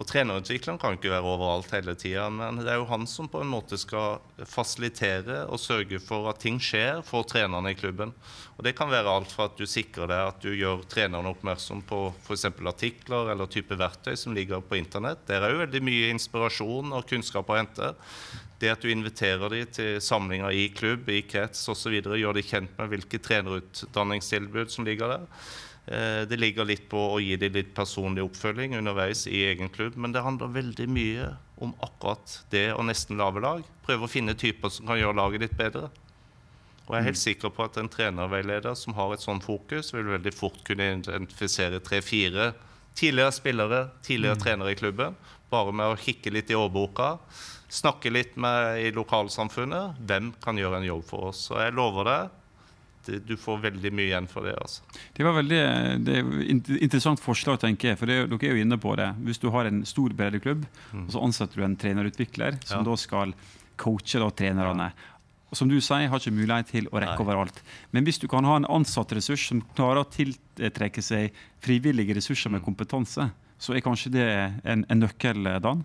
[0.00, 3.42] Og trenerutvikleren kan ikke være overalt hele tida, men det er jo han som på
[3.42, 8.14] en måte skal fasilitere og sørge for at ting skjer for trenerne i klubben.
[8.56, 11.82] Og Det kan være alt fra at du sikrer deg at du gjør trenerne oppmerksom
[11.88, 12.46] på f.eks.
[12.48, 15.26] artikler eller type verktøy som ligger på internett.
[15.28, 17.92] Der er jo veldig mye inspirasjon og kunnskap å hente.
[18.62, 22.72] Det at du inviterer dem til samlinger i klubb, i krets osv., gjør de kjent
[22.78, 25.28] med hvilke trenerutdanningstilbud som ligger der.
[25.86, 29.96] Eh, Det ligger litt på å gi dem litt personlig oppfølging underveis i egen klubb,
[29.96, 33.62] men det handler veldig mye om akkurat det å nesten lage lag.
[33.86, 35.90] Prøve å finne typer som kan gjøre laget litt bedre.
[36.86, 40.10] Og jeg er helt sikker på at en trenerveileder som har et sånt fokus, vil
[40.10, 42.52] veldig fort kunne identifisere tre-fire
[42.94, 45.16] tidligere spillere, tidligere trenere i klubben,
[45.50, 47.16] bare med å kikke litt i årboka,
[47.72, 49.98] snakke litt med i lokalsamfunnet.
[50.08, 51.46] Hvem kan gjøre en jobb for oss?
[51.52, 52.38] Og jeg lover deg,
[53.06, 54.54] du får veldig mye igjen for det.
[54.60, 54.82] altså.
[55.16, 55.60] Det var veldig
[56.06, 57.98] det er interessant forslag, tenker jeg.
[57.98, 59.08] for det, er Dere er jo inne på det.
[59.26, 62.90] Hvis du har en stor breddeklubb, og så ansetter du en trenerutvikler som Ja.
[62.90, 63.34] da skal
[63.76, 64.92] coache da trenerne.
[65.52, 67.24] Og som du sier, har ikke mulighet til å rekke Nei.
[67.26, 67.58] overalt.
[67.92, 72.50] Men hvis du kan ha en ansatt ressurs som klarer å tiltrekke seg frivillige ressurser
[72.50, 74.28] med kompetanse, så er kanskje det
[74.64, 75.84] en, en nøkkel, Dan?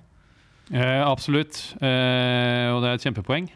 [0.71, 3.49] Eh, absolutt, eh, og det er et kjempepoeng.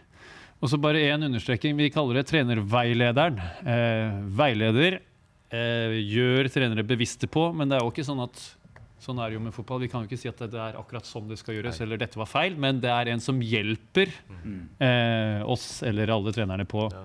[0.61, 1.73] Og så bare én understreking.
[1.77, 3.39] Vi kaller det trenerveilederen.
[3.65, 4.99] Eh, veileder
[5.49, 8.49] eh, gjør trenere bevisste på, men det er jo ikke sånn at
[9.01, 9.79] Sånn er det jo med fotball.
[9.81, 12.19] Vi kan jo ikke si at det er akkurat sånn det skal gjøres, eller dette
[12.21, 14.11] var feil, men det er en som hjelper
[14.77, 17.01] eh, oss eller alle trenerne på Ja.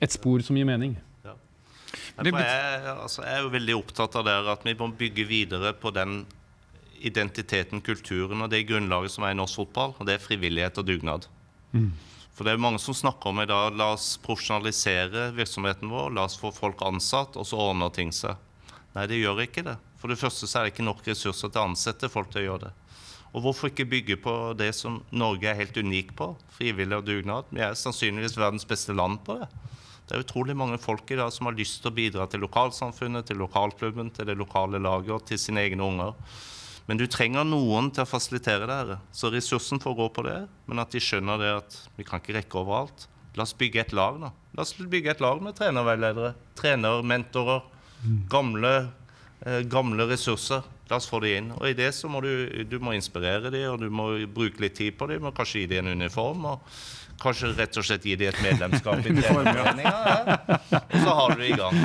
[0.00, 0.94] et spor som gir mening.
[1.26, 5.26] Jeg, Det jeg, altså, jeg er jo veldig opptatt av det at vi må bygge
[5.28, 6.22] videre på den
[7.04, 10.88] identiteten, kulturen og det grunnlaget som er i norsk fotball, og det er frivillighet og
[10.88, 11.28] dugnad.
[12.40, 16.22] For det er mange som snakker om i dag la oss profesjonalisere virksomheten vår, la
[16.24, 18.32] oss få folk ansatt, og så ordner ting seg.
[18.94, 19.74] Nei, det gjør ikke det.
[20.00, 22.44] For det første så er det ikke nok ressurser til å ansette folk til å
[22.46, 22.70] gjøre det.
[23.34, 27.52] Og hvorfor ikke bygge på det som Norge er helt unik på, frivillig og dugnad?
[27.52, 29.50] Vi er sannsynligvis verdens beste land på det.
[30.08, 33.28] Det er utrolig mange folk i dag som har lyst til å bidra til lokalsamfunnet,
[33.28, 36.16] til lokalklubben, til det lokale laget og til sine egne unger.
[36.90, 38.96] Men du trenger noen til å fasilitere det.
[39.14, 42.34] Så ressursen får gå på det, men at de skjønner det at vi kan ikke
[42.40, 43.04] rekke overalt.
[43.38, 44.32] La oss bygge et lag, da.
[44.58, 47.62] La oss bygge et lag med trenerveiledere, trenermentorer,
[48.32, 48.72] gamle,
[49.46, 50.66] eh, gamle ressurser.
[50.90, 51.52] La oss få de inn.
[51.60, 54.74] Og i det så må du, du må inspirere de, og du må bruke litt
[54.80, 55.30] tid på dem.
[55.30, 56.42] Kanskje gi dem en uniform.
[56.56, 56.66] og
[57.20, 59.92] Kanskje rett og slett gi dem et medlemskap i trenerforeninga.
[60.70, 60.80] Ja.
[60.80, 61.80] Og så har du det i gang.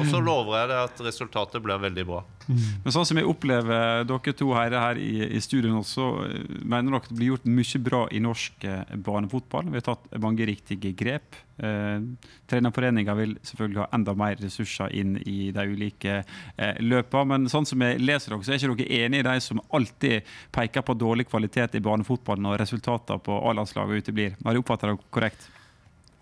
[0.00, 2.22] Og så lover jeg deg at resultatet blir veldig bra.
[2.48, 6.46] Men sånn som jeg opplever dere to her, her i, i studio nå, så eh,
[6.64, 9.68] mener dere det blir gjort mye bra i norsk eh, barnefotball.
[9.68, 11.36] Vi har tatt mange riktige grep.
[11.58, 12.00] Eh,
[12.46, 17.26] Trenerforeninga vil selvfølgelig ha enda mer ressurser inn i de ulike eh, løpene.
[17.32, 20.34] Men sånn som jeg leser dere, så er ikke dere enig i de som alltid
[20.54, 24.36] peker på dårlig kvalitet i barnefotballen når resultatene på A-landslaget uteblir.
[24.44, 25.48] Har jeg oppfattet det korrekt?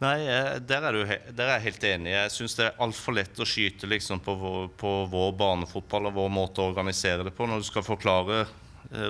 [0.01, 2.15] Nei, eh, der er, du, der er jeg helt enig.
[2.15, 6.17] Jeg syns det er altfor lett å skyte liksom, på, vår, på, vår, barnefotball og
[6.17, 8.47] vår måte å organisere det på når du skal forklare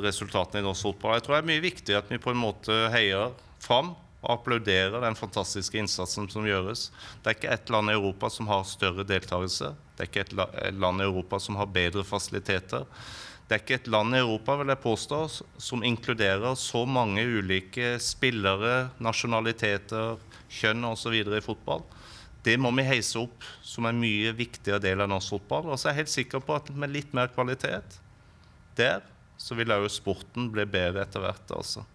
[0.00, 1.18] resultatene i norsk fotball.
[1.18, 3.90] Jeg tror det er mye viktig at vi på en måte heier fram
[4.26, 6.88] og applauderer den fantastiske innsatsen som gjøres.
[7.22, 9.70] Det er ikke ett land i Europa som har større deltakelse.
[9.94, 12.86] Det er ikke et land i Europa som har bedre fasiliteter.
[13.46, 15.20] Det er ikke et land i Europa vil jeg påstå,
[15.62, 20.18] som inkluderer så mange ulike spillere, nasjonaliteter,
[20.50, 21.14] kjønn osv.
[21.14, 21.86] i fotball.
[22.42, 25.70] Det må vi heise opp som en mye viktigere del av norsk fotball.
[25.70, 28.00] Og så er jeg helt sikker på at med litt mer kvalitet
[28.78, 29.06] der,
[29.38, 31.50] så vil òg sporten bli bedre etter hvert.
[31.54, 31.86] altså.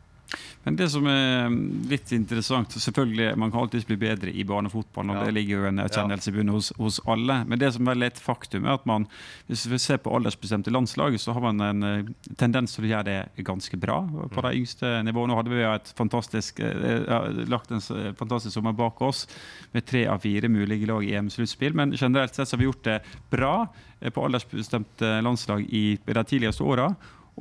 [0.64, 1.50] Men det som er
[1.90, 5.10] litt interessant selvfølgelig, Man kan alltids bli bedre i barnefotball.
[5.10, 5.24] og ja.
[5.26, 7.42] Det ligger jo en erkjennelse i bunnen hos, hos, alle.
[7.48, 9.08] Men det som er et faktum er at man,
[9.48, 13.08] hvis vi ser på aldersbestemte landslag, så har man en uh, tendens til å gjøre
[13.10, 15.32] det ganske bra på de yngste nivåene.
[15.32, 17.82] Nå hadde vi et fantastisk, uh, lagt en
[18.18, 19.26] fantastisk sommer bak oss
[19.74, 21.74] med tre av fire mulige lag i EM-sluttspill.
[21.74, 23.00] Men generelt sett så har vi gjort det
[23.34, 23.56] bra
[24.02, 26.92] på aldersbestemte landslag i, i de tidligste åra.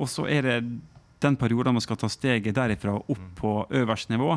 [0.01, 0.57] Og så er det
[1.21, 3.31] den perioden man skal ta steget derifra opp mm.
[3.37, 4.35] på øverste nivå,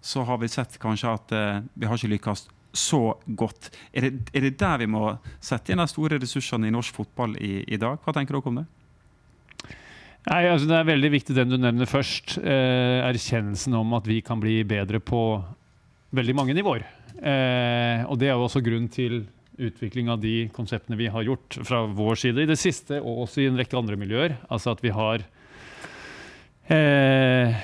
[0.00, 3.70] så har vi sett kanskje at uh, vi har ikke lykkes så godt.
[3.92, 7.34] Er det, er det, der vi må sette inn de store ressursene i norsk fotball
[7.42, 7.98] i, i dag?
[8.04, 8.66] Hva tenker dere om det?
[10.28, 12.36] Nei, altså Det er veldig viktig den du nevner først.
[12.38, 15.40] Eh, erkjennelsen om at vi kan bli bedre på
[16.16, 16.84] veldig mange nivåer.
[17.16, 19.24] Eh, og Det er jo også grunn til
[19.60, 23.42] utvikling av de konseptene vi har gjort fra vår side i det siste, og også
[23.42, 24.38] i en rekke andre miljøer.
[24.48, 25.24] Altså at vi har
[26.70, 27.54] Eh,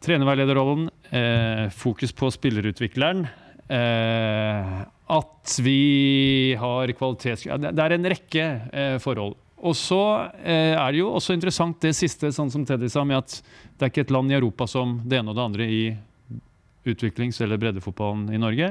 [0.00, 3.26] trenerveilederrollen, eh, fokus på spillerutvikleren.
[3.68, 7.44] Eh, at vi har kvalitets...
[7.44, 9.36] Det er en rekke eh, forhold.
[9.58, 10.00] Og så
[10.40, 13.34] eh, er det jo også interessant det siste, sånn som Teddy sa, med at
[13.76, 15.82] det er ikke et land i Europa som det ene og det andre i
[16.88, 18.70] utviklings- eller breddefotballen i Norge.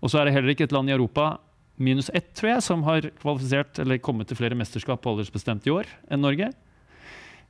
[0.00, 1.34] Og så er det heller ikke et land i Europa
[1.76, 5.74] minus ett, tror jeg, som har kvalifisert eller kommet til flere mesterskap på aldersbestemt i
[5.74, 6.48] år enn Norge.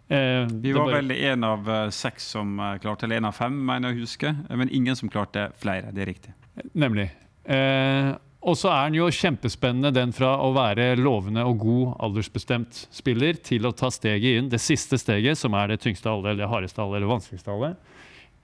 [0.09, 1.03] Eh, vi var bare...
[1.03, 4.07] vel én av uh, seks som uh, klarte, eller én av fem, mener jeg å
[4.07, 4.35] huske.
[4.49, 5.93] Men ingen som klarte flere.
[5.93, 6.33] Det er riktig.
[6.73, 7.11] Nemlig.
[7.49, 8.15] Eh,
[8.49, 13.41] og så er den jo kjempespennende, den fra å være lovende og god aldersbestemt spiller
[13.45, 16.83] til å ta steget inn, det siste steget, som er det tyngste alle, eller hardeste
[16.85, 17.73] alle, eller vanskeligste alle,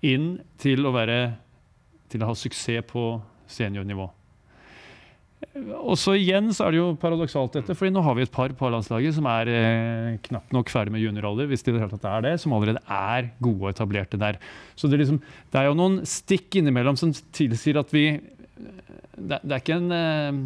[0.04, 1.18] inn til å være
[2.12, 3.06] til å ha suksess på
[3.50, 4.08] seniornivå.
[5.84, 8.52] Og så igjen så er det jo paradoksalt dette, fordi nå har vi et par
[8.56, 12.54] på landslaget som er eh, knapt nok ferdig med junioralder, hvis det er det, som
[12.56, 14.38] allerede er gode og etablerte der.
[14.74, 15.20] Så det, liksom,
[15.52, 18.06] det er jo noen stikk innimellom som tilsier at vi
[19.14, 20.44] Det, det er ikke en eh,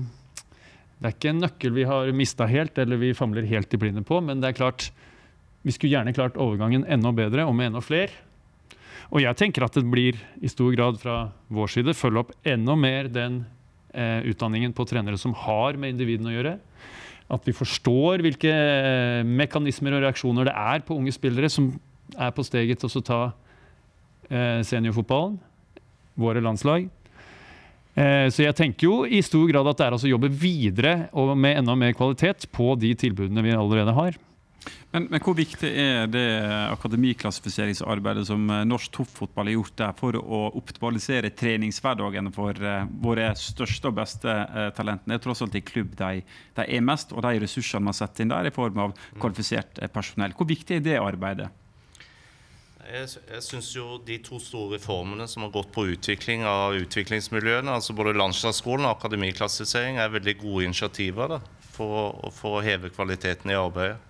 [0.98, 4.02] det er ikke en nøkkel vi har mista helt, eller vi famler helt i blinde
[4.02, 4.88] på, men det er klart
[5.62, 8.10] vi skulle gjerne klart overgangen enda bedre og med enda flere.
[9.08, 12.74] Og jeg tenker at det blir i stor grad fra vår side følge opp enda
[12.76, 13.44] mer den
[13.96, 16.52] utdanningen på trenere som har med individene å gjøre.
[17.28, 21.74] At vi forstår hvilke eh, mekanismer og reaksjoner det er på unge spillere som
[22.16, 23.18] er på steget til å ta
[24.32, 25.36] eh, seniorfotballen,
[26.18, 26.86] våre landslag.
[27.98, 31.34] Eh, så jeg tenker jo i stor grad at det er å jobbe videre og
[31.36, 34.16] med enda mer kvalitet på de tilbudene vi allerede har.
[34.88, 36.24] Men, men, hvor viktig er det
[36.72, 43.28] akademiklassifiseringsarbeidet som eh, norsk toppfotball har gjort der for å optimalisere treningshverdagen for uh, våre
[43.36, 45.12] største og beste uh, talentene?
[45.12, 46.22] Det er tross alt i klubb de,
[46.56, 49.90] de, er mest, og de ressursene man setter inn der i form av kvalifisert uh,
[49.92, 50.32] personell.
[50.38, 51.52] Hvor viktig er det arbeidet?
[52.88, 57.76] Jeg, jeg syns jo de to store reformene som har gått på utvikling av utviklingsmiljøene,
[57.76, 61.42] altså både landslagsskolen og akademiklassifisering, er veldig gode initiativer da,
[61.76, 64.07] for, for å heve kvaliteten i arbeidet.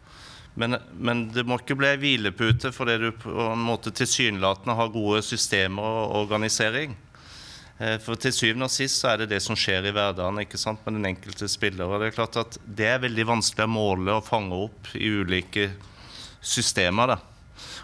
[0.59, 5.21] Men, men det må ikke bli hvilepute fordi du på en måte tilsynelatende har gode
[5.23, 6.97] systemer og organisering.
[7.79, 10.59] Eh, For til syvende og sist så er det det som skjer i hverdagen ikke
[10.59, 11.87] sant, med den enkelte spiller.
[11.87, 15.13] Og det er klart at det er veldig vanskelig å måle og fange opp i
[15.21, 15.71] ulike
[16.43, 17.15] systemer.
[17.15, 17.21] Da.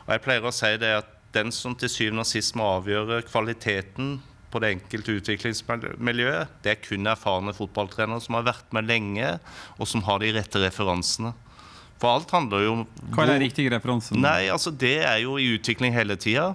[0.05, 3.25] Og jeg pleier å si det at den som til syvende og sist må avgjøre
[3.27, 4.17] kvaliteten
[4.51, 9.33] på det enkelte utviklingsmiljøet, det er kun erfarne fotballtrenere som har vært med lenge,
[9.83, 11.33] og som har de rette referansene.
[12.03, 12.83] For alt handler jo om
[13.15, 14.17] Hva er riktig referanse?
[14.19, 16.53] Nei, altså det er jo i utvikling hele tida.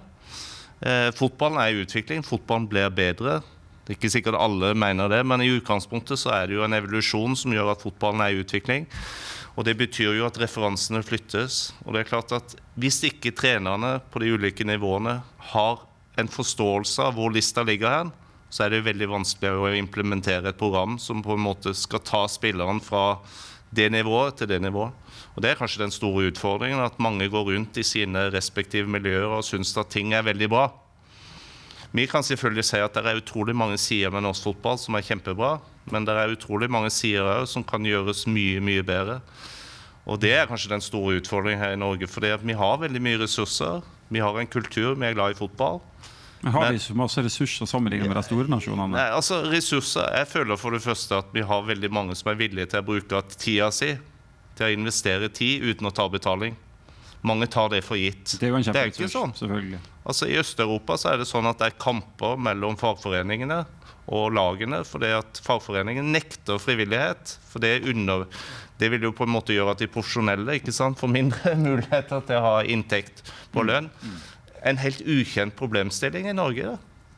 [0.80, 2.24] Eh, fotballen er i utvikling.
[2.26, 3.40] Fotballen blir bedre.
[3.84, 6.78] Det er ikke sikkert alle mener det, men i utgangspunktet så er det jo en
[6.78, 8.86] evolusjon som gjør at fotballen er i utvikling.
[9.58, 11.74] Og Det betyr jo at referansene flyttes.
[11.86, 15.22] Og det er klart at Hvis ikke trenerne på de ulike nivåene
[15.52, 15.82] har
[16.16, 18.12] en forståelse av hvor lista ligger hen,
[18.50, 22.02] så er det jo veldig vanskelig å implementere et program som på en måte skal
[22.06, 23.20] ta spilleren fra
[23.70, 24.94] det nivået til det nivået.
[25.40, 29.38] Og Det er kanskje den store utfordringen, at mange går rundt i sine respektive miljøer
[29.38, 30.66] og syns at ting er veldig bra.
[31.96, 35.06] Vi kan selvfølgelig si at det er utrolig mange sider med norsk fotball som er
[35.08, 35.54] kjempebra,
[35.94, 39.22] men det er utrolig mange sider òg som kan gjøres mye, mye bedre.
[40.12, 43.24] Og det er kanskje den store utfordringen her i Norge, for vi har veldig mye
[43.24, 43.80] ressurser.
[44.12, 45.80] Vi har en kultur, vi er glad i fotball.
[46.44, 48.92] Men har Men- vi så masse ressurser sammenlignet med de store nasjonene?
[48.92, 52.36] Nei, altså ressurser Jeg føler for det første at vi har veldig mange som er
[52.36, 53.98] villige til å bruke tida si
[54.60, 56.58] til å investere tid uten å ta betaling.
[57.28, 58.38] Mange tar det for gitt.
[58.40, 59.34] Det er jo en Det er ikke sånn.
[59.36, 59.80] selvfølgelig.
[60.08, 63.66] Altså I Øst-Europa så er det sånn at det er kamper mellom fagforeningene
[64.10, 67.36] og lagene fordi at fagforeningen nekter frivillighet.
[67.52, 68.24] For det, er under,
[68.80, 72.24] det vil jo på en måte gjøre at de profesjonelle ikke sant, får mindre muligheter
[72.26, 73.92] til å ha inntekt på lønn.
[74.64, 76.72] En helt ukjent problemstilling i Norge.
[76.72, 76.78] Da.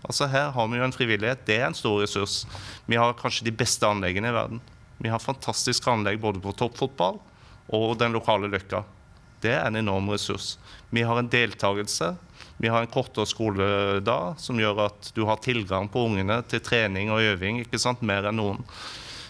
[0.10, 1.46] Altså Her har vi jo en frivillighet.
[1.46, 2.42] Det er en stor ressurs.
[2.90, 4.62] Vi har kanskje de beste anleggene i verden.
[5.02, 7.22] Vi har fantastiske anlegg både på toppfotball
[7.70, 8.84] og den lokale løkka.
[9.42, 10.58] Det er en enorm ressurs.
[10.90, 12.14] Vi har en deltakelse.
[12.62, 17.10] Vi har en kortere skoledag som gjør at du har tilgang på ungene til trening
[17.10, 18.04] og øving ikke sant?
[18.06, 18.60] mer enn noen.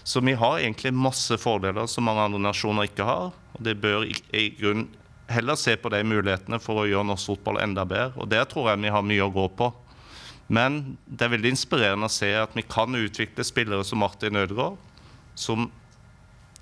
[0.03, 3.31] Så vi har egentlig masse fordeler som mange andre nasjoner ikke har.
[3.55, 4.89] Og det bør i, i grunn
[5.31, 8.17] heller se på de mulighetene for å gjøre norsk fotball enda bedre.
[8.19, 9.71] Og der tror jeg vi har mye å gå på.
[10.51, 14.75] Men det er veldig inspirerende å se at vi kan utvikle spillere som Martin Ødegaard,
[15.39, 15.69] som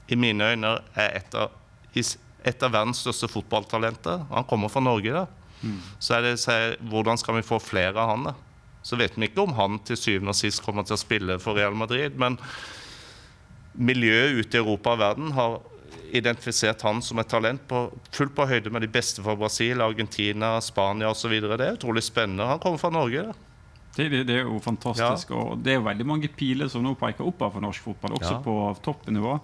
[0.09, 1.55] i mine øyne er et av,
[1.95, 4.25] et av verdens største fotballtalenter.
[4.31, 5.25] Han kommer fra Norge, da.
[5.99, 8.23] Så er det så er, hvordan skal vi få flere av han?
[8.29, 8.33] da?
[8.81, 11.57] Så vet vi ikke om han til syvende og sist kommer til å spille for
[11.59, 12.37] Real Madrid, men
[13.79, 15.59] miljøet ute i Europa og verden har
[16.15, 17.83] identifisert han som et talent på,
[18.15, 21.35] fullt på høyde med de beste fra Brasil, Argentina, Spania osv.
[21.43, 22.47] Det er utrolig spennende.
[22.49, 23.27] Han kommer fra Norge.
[23.29, 23.35] da.
[23.99, 25.31] Det, det, det er jo fantastisk.
[25.35, 28.35] Og det er jo veldig mange piler som nå peker oppover for norsk fotball, også
[28.37, 28.41] Ja.
[28.45, 29.35] på toppnivå.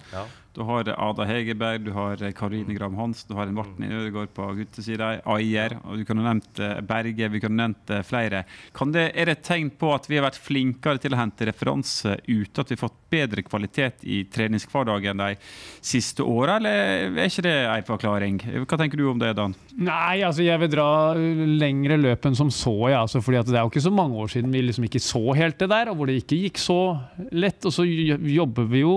[0.56, 4.46] Du har Ada Hegerberg, du har Karine Gram Hansen, du har en Martin Ødegaard på
[4.56, 8.40] guttesida, Ayer, og du kunne nevnt eh, Berge, vi kunne nevnt eh, flere.
[8.72, 12.14] Det, er det et tegn på at vi har vært flinkere til å hente referanse
[12.24, 15.36] ute, at vi har fått bedre kvalitet i treningshverdagen de
[15.84, 18.40] siste åra, eller er ikke det en forklaring?
[18.64, 19.52] Hva tenker du om det, Dan?
[19.76, 22.74] Nei, altså jeg vil dra lengre løp enn som så.
[22.94, 25.22] Ja, altså, fordi Det er jo ikke så mange år siden vi liksom ikke så
[25.36, 26.80] helt det der, og hvor det ikke gikk så
[27.28, 27.60] lett.
[27.60, 28.96] Og så jobber vi jo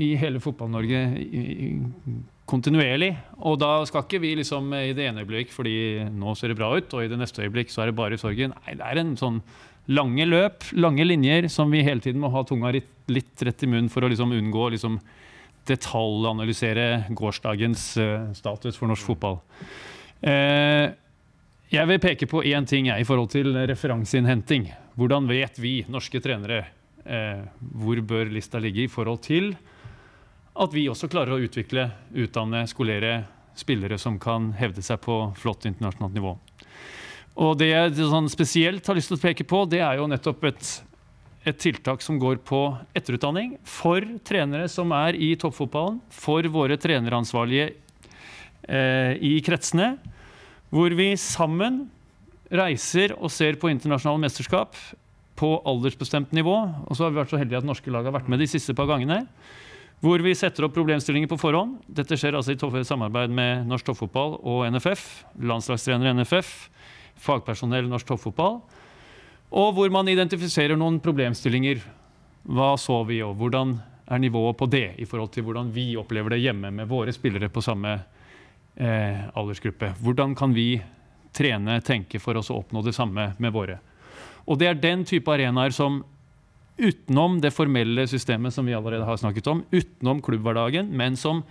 [0.00, 0.40] i hele
[0.78, 3.12] I- kontinuerlig.
[3.46, 6.72] Og da skal ikke vi liksom i det ene øyeblikk fordi nå ser det bra
[6.76, 8.54] ut, og i det neste øyeblikk så er det bare sorgen.
[8.64, 9.40] Nei, det er en sånn
[9.90, 12.90] lange løp, lange linjer, som vi hele tiden må ha tunga litt,
[13.42, 14.98] rett i munnen for å liksom unngå å liksom
[15.70, 19.40] detaljanalysere gårsdagens eh, status for norsk fotball.
[20.22, 20.90] Eh,
[21.70, 24.70] jeg vil peke på én ting jeg, i forhold til referanseinnhenting.
[24.98, 26.64] Hvordan vet vi, norske trenere,
[27.04, 29.52] eh, hvor bør lista ligge i forhold til
[30.54, 33.24] at vi også klarer å utvikle, utdanne, skolere
[33.58, 36.36] spillere som kan hevde seg på flott internasjonalt nivå.
[37.40, 40.44] Og det jeg sånn spesielt har lyst til å peke på, det er jo nettopp
[40.50, 40.70] et,
[41.46, 42.62] et tiltak som går på
[42.96, 47.70] etterutdanning for trenere som er i toppfotballen, for våre treneransvarlige
[48.66, 49.94] eh, i kretsene,
[50.70, 51.84] hvor vi sammen
[52.50, 54.76] reiser og ser på internasjonale mesterskap
[55.38, 56.56] på aldersbestemt nivå.
[56.90, 58.74] Og så har vi vært så heldige at norske lag har vært med de siste
[58.76, 59.22] par gangene.
[60.00, 61.78] Hvor vi setter opp problemstillinger på forhånd.
[61.86, 65.02] Dette skjer altså i samarbeid med Norsk Toppfotball og NFF.
[65.44, 66.70] Landslagstrener NFF,
[67.20, 68.62] fagpersonell Norsk Toppfotball.
[69.50, 71.82] Og hvor man identifiserer noen problemstillinger.
[72.48, 73.76] Hva så vi, og hvordan
[74.10, 77.50] er nivået på det i forhold til hvordan vi opplever det hjemme med våre spillere
[77.52, 77.92] på samme
[78.80, 79.92] eh, aldersgruppe?
[80.00, 80.80] Hvordan kan vi
[81.32, 83.78] trene, tenke for oss å oppnå det samme med våre.
[84.50, 86.02] Og det er den type arenaer som
[86.80, 91.44] utenom det formelle systemet som vi allerede har snakket om, utenom klubbhverdagen, men som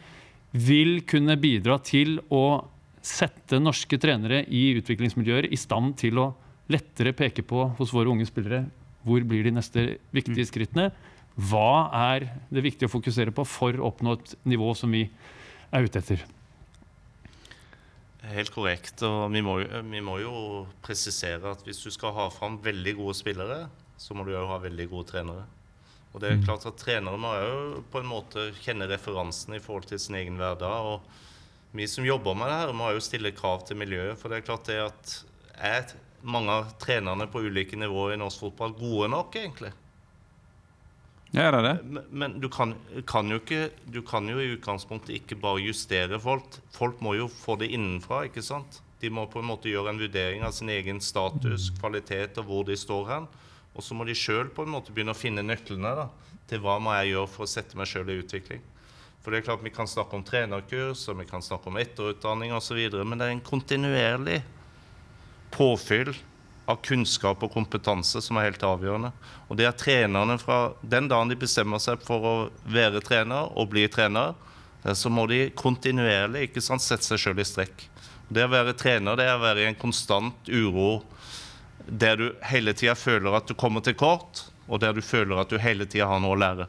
[0.51, 2.65] vil kunne bidra til å
[3.05, 6.31] sette norske trenere i utviklingsmiljøer i stand til å
[6.69, 8.65] lettere peke på hos våre unge spillere
[9.07, 10.89] hvor blir de neste viktige skrittene.
[11.39, 15.05] Hva er det viktig å fokusere på for å oppnå et nivå som vi
[15.71, 16.25] er ute etter?
[18.29, 18.99] Helt korrekt.
[19.07, 23.15] Og vi må, vi må jo presisere at hvis du skal ha fram veldig gode
[23.17, 23.61] spillere,
[23.99, 25.45] så må du òg ha veldig gode trenere.
[26.09, 29.89] Og det er klart at Trenere må jo på en måte kjenne referansen i forhold
[29.91, 30.93] til sin egen hverdag.
[30.95, 34.17] og Vi som jobber med det her, må jo stille krav til miljøet.
[34.17, 35.13] For det er klart det at
[35.59, 35.93] er
[36.25, 39.71] mange av trenerne på ulike nivåer i norsk fotball gode nok, egentlig?
[41.29, 41.75] Ja, det er det?
[41.85, 42.73] Men, men du, kan,
[43.05, 46.57] kan jo ikke, du kan jo i utgangspunktet ikke bare justere folk.
[46.73, 48.23] Folk må jo få det innenfra.
[48.25, 48.81] ikke sant?
[48.99, 52.65] De må på en måte gjøre en vurdering av sin egen status, kvalitet og hvor
[52.67, 53.29] de står hen.
[53.79, 56.09] Og så må de sjøl begynne å finne nøklene da,
[56.51, 58.63] til hva må jeg gjøre for å sette meg sjøl i utvikling.
[59.23, 62.51] For det er klart Vi kan snakke om trenerkurs og vi kan snakke om etterutdanning
[62.55, 64.41] osv., men det er en kontinuerlig
[65.55, 66.11] påfyll
[66.69, 69.13] av kunnskap og kompetanse som er helt avgjørende.
[69.47, 72.35] Og det er trenerne fra den dagen de bestemmer seg for å
[72.69, 74.35] være trener og bli trener,
[74.83, 77.87] eh, så må de kontinuerlig ikke sant, sette seg sjøl i strekk.
[78.29, 80.99] Det å være trener det er å være i en konstant uro
[81.91, 85.49] der du hele tida føler at du kommer til kort, og der du føler at
[85.49, 86.67] du hele tida har noe å lære.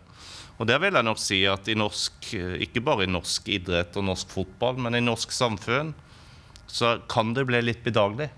[0.60, 3.96] Og der vil jeg nok si at i norsk, eh, ikke bare i norsk idrett
[3.96, 5.94] og norsk fotball, men i norsk samfunn,
[6.70, 8.28] så kan det bli litt bedagelig.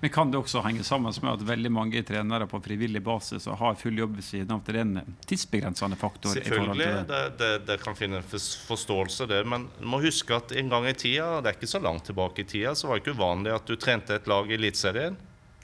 [0.00, 3.56] Men kan det også henge sammen med at veldig mange trenere på frivillig basis og
[3.62, 4.60] har full jobb ved siden av?
[4.66, 6.34] Det er en tidsbegrensende faktor?
[6.36, 7.06] i Selvfølgelig, det.
[7.08, 10.86] det, det, det kan finne fors- forståelse det, men du må huske at en gang
[10.90, 13.56] i tida, det er ikke så langt tilbake i tida, så var det ikke uvanlig
[13.56, 15.16] at du trente et lag i Eliteserien,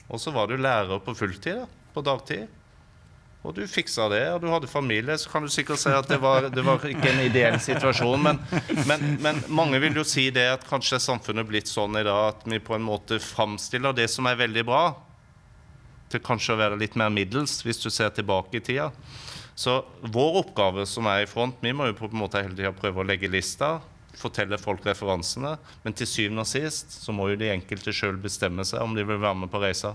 [0.07, 2.47] og så var du lærer på fulltid, da, på dagtid.
[3.45, 6.17] Og du fiksa det, og du hadde familie, så kan du sikkert si at det
[6.19, 8.19] var, det var ikke en ideell situasjon.
[8.23, 8.39] Men,
[8.89, 12.33] men, men mange vil jo si det at kanskje er samfunnet blitt sånn i dag
[12.33, 14.83] at vi på en måte framstiller det som er veldig bra,
[16.11, 18.89] til kanskje å være litt mer middels, hvis du ser tilbake i tida.
[19.57, 22.71] Så vår oppgave som er i front, vi må jo på en måte hele tida
[22.75, 23.77] prøve å legge lista,
[24.17, 28.65] fortelle folk referansene, men til syvende og sist så må jo de enkelte sjøl bestemme
[28.67, 29.93] seg om de vil være med på reisa.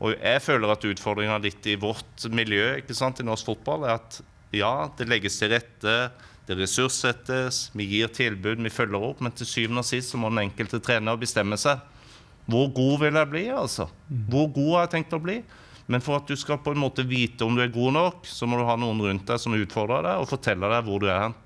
[0.00, 3.98] Og jeg føler at utfordringa litt i vårt miljø ikke sant, i norsk fotball er
[3.98, 4.20] at
[4.56, 5.96] ja, det legges til rette,
[6.48, 10.32] det ressurssettes, vi gir tilbud, vi følger opp, men til syvende og sist så må
[10.32, 11.82] den enkelte trener bestemme seg.
[12.50, 13.86] Hvor god vil jeg bli, altså?
[14.30, 15.36] Hvor god har jeg tenkt å bli?
[15.90, 18.46] Men for at du skal på en måte vite om du er god nok, så
[18.46, 21.24] må du ha noen rundt deg som utfordrer deg, og forteller deg hvor du er
[21.28, 21.36] hen.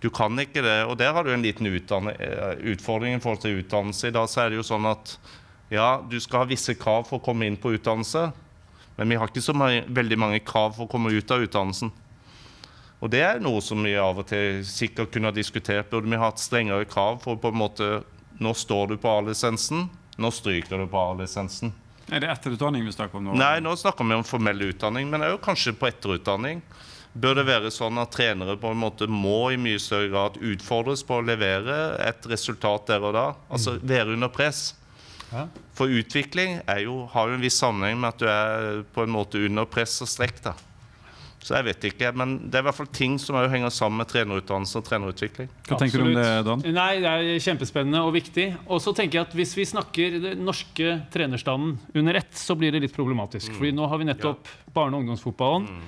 [0.00, 0.78] Du kan ikke det.
[0.88, 4.08] Og der har du en liten eh, utfordring i forhold til utdannelse.
[4.08, 5.16] I dag så er det jo sånn at
[5.70, 8.30] ja, du skal ha visse krav for å komme inn på utdannelse,
[8.96, 11.92] men vi har ikke så mange, veldig mange krav for å komme ut av utdannelsen.
[13.00, 15.88] Og det er noe som vi av og til sikkert kunne ha diskutert.
[15.92, 17.92] Burde vi hatt strengere krav for på en måte
[18.40, 19.82] Nå står du på A-lisensen,
[20.16, 21.74] nå stryker du på A-lisensen.
[22.08, 23.34] Er det etterutdanning vi snakker om nå?
[23.36, 26.62] Nei, nå snakker vi om formell utdanning, men òg kanskje på etterutdanning.
[27.12, 31.02] Bør det være sånn at trenere på en måte må i mye større grad utfordres
[31.06, 33.24] på å levere et resultat der og da?
[33.50, 34.76] Altså være under press.
[35.32, 35.48] Ja.
[35.78, 39.14] For utvikling er jo, har jo en viss sammenheng med at du er på en
[39.14, 40.42] måte under press og strekk.
[40.46, 40.54] da.
[41.40, 44.10] Så jeg vet ikke, men det er i hvert fall ting som henger sammen med
[44.10, 45.48] trenerutdannelse og trenerutvikling.
[45.70, 46.64] Hva tenker du om det, Dan?
[46.76, 48.44] Nei, Det er kjempespennende og viktig.
[48.68, 52.72] Og så tenker jeg at Hvis vi snakker den norske trenerstanden under ett, så blir
[52.76, 53.56] det litt problematisk.
[53.56, 55.80] Fordi nå har vi nettopp barne- og ungdomsfotballen.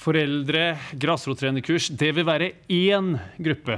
[0.00, 1.90] Foreldre, grasrottrenerkurs.
[1.92, 3.76] Det vil være én gruppe.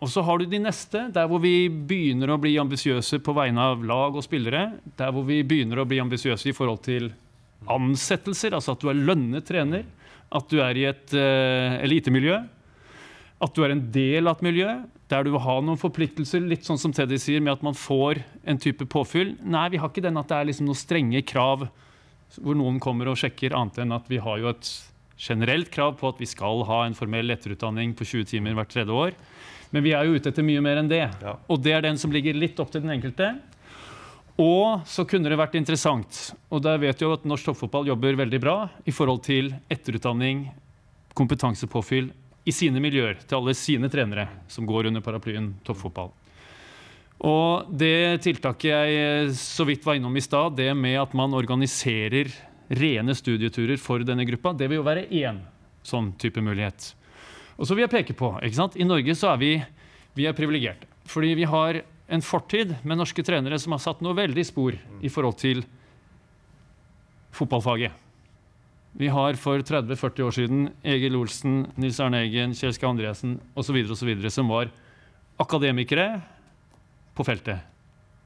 [0.00, 3.64] Og så har du de neste, der hvor vi begynner å bli ambisiøse på vegne
[3.72, 4.76] av lag og spillere.
[4.96, 7.10] Der hvor vi begynner å bli ambisiøse i forhold til
[7.66, 9.82] ansettelser, altså at du er lønnet trener.
[10.30, 12.38] At du er i et uh, elitemiljø.
[13.42, 14.78] At du er en del av et miljø
[15.10, 18.20] der du vil ha noen forpliktelser, litt sånn som Teddy sier, med at man får
[18.46, 19.34] en type påfyll.
[19.42, 21.66] Nei, vi har ikke den at det er liksom noen strenge krav
[22.38, 24.70] hvor noen kommer og sjekker, annet enn at vi har jo et
[25.20, 28.94] generelt krav på at vi skal ha en formell etterutdanning på 20 timer hvert tredje
[28.94, 29.16] år.
[29.70, 31.04] Men vi er jo ute etter mye mer enn det.
[31.22, 31.36] Ja.
[31.50, 33.34] Og det er den som ligger litt opp til den enkelte.
[34.40, 38.40] Og så kunne det vært interessant, og der vet jo at norsk toppfotball jobber veldig
[38.40, 38.56] bra
[38.88, 40.46] i forhold til etterutdanning,
[41.12, 42.08] kompetansepåfyll
[42.48, 46.14] i sine miljøer, til alle sine trenere som går under paraplyen toppfotball.
[47.20, 52.32] Og det tiltaket jeg så vidt var innom i stad, det med at man organiserer
[52.70, 55.42] rene studieturer for denne gruppa, det vil jo være én
[55.86, 56.92] sånn type mulighet.
[57.58, 58.76] Og så vil jeg peke på, ikke sant?
[58.78, 59.52] I Norge så er vi,
[60.16, 60.88] vi er privilegerte.
[61.10, 65.10] Fordi vi har en fortid med norske trenere som har satt noe veldig spor i
[65.10, 65.64] forhold til
[67.34, 67.92] fotballfaget.
[68.98, 73.78] Vi har for 30-40 år siden Egil Olsen, Nils Arne Eggen, Kjell Skau Andresen osv.
[74.30, 74.72] som var
[75.40, 76.20] akademikere
[77.14, 77.62] på feltet.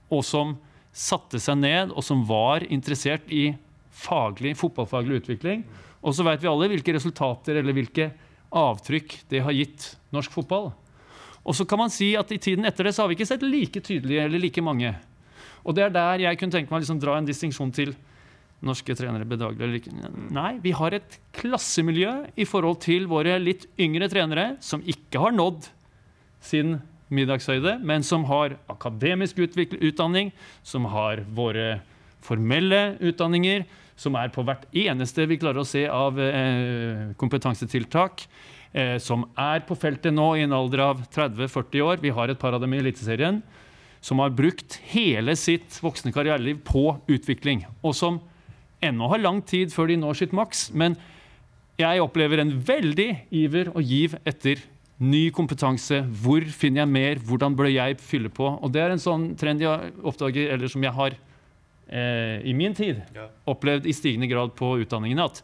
[0.09, 0.57] Og som
[0.95, 3.53] satte seg ned, og som var interessert i
[3.95, 5.65] faglig, fotballfaglig utvikling.
[6.05, 8.11] Og så vet vi alle hvilke resultater eller hvilke
[8.55, 10.73] avtrykk det har gitt norsk fotball.
[11.45, 13.45] Og så kan man si at i tiden etter det så har vi ikke sett
[13.45, 14.95] like tydelige eller like mange.
[15.65, 17.95] Og det er der jeg kunne tenke meg å liksom dra en distinksjon til
[18.65, 19.93] norske trenere bedagelig eller ikke.
[20.33, 25.37] Nei, vi har et klassemiljø i forhold til våre litt yngre trenere som ikke har
[25.37, 25.69] nådd
[26.45, 26.79] sin
[27.15, 30.33] middagshøyde, men som har akademisk utdanning,
[30.65, 31.83] som har våre
[32.25, 33.67] formelle utdanninger,
[33.97, 38.27] som er på hvert eneste vi klarer å se av eh, kompetansetiltak,
[38.73, 42.03] eh, som er på feltet nå i en alder av 30-40 år.
[42.03, 43.43] Vi har et par av dem i Eliteserien
[44.05, 48.21] som har brukt hele sitt voksne karriereliv på utvikling, og som
[48.85, 50.67] ennå har lang tid før de når sitt maks.
[50.77, 50.99] Men
[51.81, 54.61] jeg opplever en veldig iver og giv etter
[55.01, 56.03] ny kompetanse.
[56.23, 57.23] Hvor finner jeg mer?
[57.25, 58.47] Hvordan bør jeg fylle på?
[58.61, 61.34] Og Det er en sånn trend jeg oppdager, eller som jeg har eh,
[61.85, 63.03] i min tid
[63.51, 65.27] opplevd i stigende grad på utdanningene.
[65.29, 65.43] at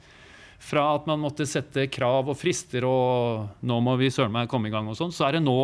[0.60, 4.68] fra at man måtte sette krav og frister og nå må vi søren meg komme
[4.68, 5.56] i gang, og sånn, så er det nå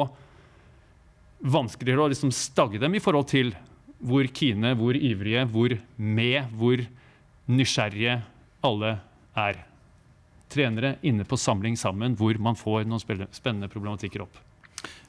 [1.44, 3.52] vanskeligere å liksom stagge dem i forhold til
[4.00, 6.80] hvor kine, hvor ivrige, hvor med, hvor
[7.46, 8.18] nysgjerrige
[8.64, 8.96] alle
[9.36, 9.60] er.
[10.52, 14.40] Trenere inne på samling sammen, hvor man får noen spennende problematikker opp.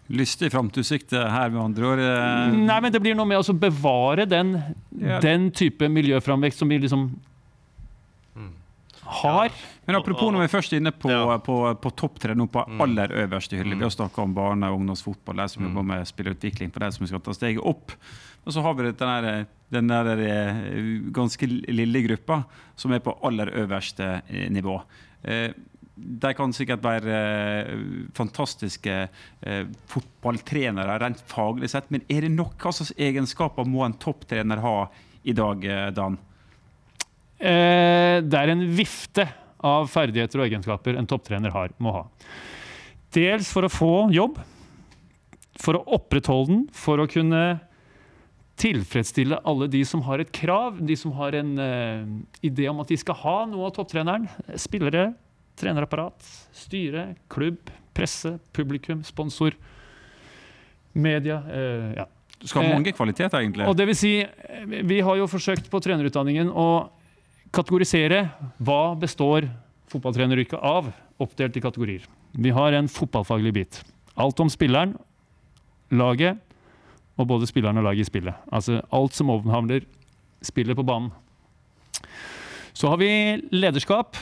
[0.10, 2.00] Lystig framtidssikte her, med andre ord.
[2.00, 4.54] Eh, Nei, men det blir noe med å bevare den,
[4.98, 5.20] Ja.
[5.20, 7.10] den type miljøframvekst som vi liksom
[9.08, 9.52] har.
[9.86, 11.38] Men apropos når vi er først inne på, Ja.
[11.40, 13.76] på, på topptre nå på aller øverste hylle.
[13.78, 17.08] Vi har snakka om barne- og ungdomsfotball, de som jobber med spillerutvikling for de som
[17.08, 17.92] skal ta steget opp.
[18.46, 20.62] Og så har vi den der, den der eh,
[21.12, 22.46] ganske lille gruppa
[22.76, 24.82] som er på aller øverste eh, nivå.
[25.98, 27.72] De kan sikkert være eh,
[28.18, 33.98] fantastiske eh, fotballtrenere rent faglig sett, men er det nok hva slags egenskaper må en
[33.98, 34.76] topptrener ha
[35.28, 36.20] i dag, eh, Dan?
[37.38, 39.28] Eh, det er en vifte
[39.66, 42.06] av ferdigheter og egenskaper en topptrener har, må ha.
[43.14, 44.38] Dels for å få jobb,
[45.58, 47.60] for å opprettholde den, for å kunne
[48.58, 52.10] tilfredsstille alle de som har et krav, de som har en uh,
[52.46, 54.26] idé om at de skal ha noe av topptreneren.
[54.58, 55.12] Spillere,
[55.58, 59.56] trenerapparat, styre, klubb, presse, publikum, sponsor,
[60.94, 61.42] media.
[61.52, 62.06] Eh, ja.
[62.38, 63.68] Du skal ha Eh, mange kvaliteter, egentlig.
[63.68, 66.90] Og det vil si, eh, vi har jo forsøkt på trenerutdanningen å
[67.52, 68.32] kategorisere
[68.62, 69.50] hva består
[69.90, 72.02] fotballtreneryrket av, oppdelt i kategorier.
[72.34, 73.84] Vi har en fotballfaglig bit.
[74.18, 74.98] Alt om spilleren,
[75.92, 76.38] laget
[77.18, 78.36] og både spilleren og laget i spillet.
[78.52, 79.86] Altså alt som omhandler
[80.46, 81.12] spillet på banen.
[82.74, 84.16] Så har vi lederskap.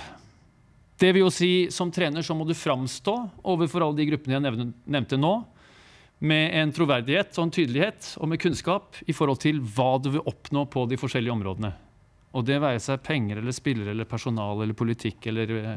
[0.99, 3.15] Det vil jo si, som trener så må du framstå
[3.51, 5.33] overfor alle de gruppene jeg nevnte nå,
[6.23, 10.23] med en troverdighet og en tydelighet og med kunnskap i forhold til hva du vil
[10.23, 11.73] oppnå på de forskjellige områdene.
[12.35, 15.75] Og det være seg penger eller spillere eller personal eller politikk eller eh,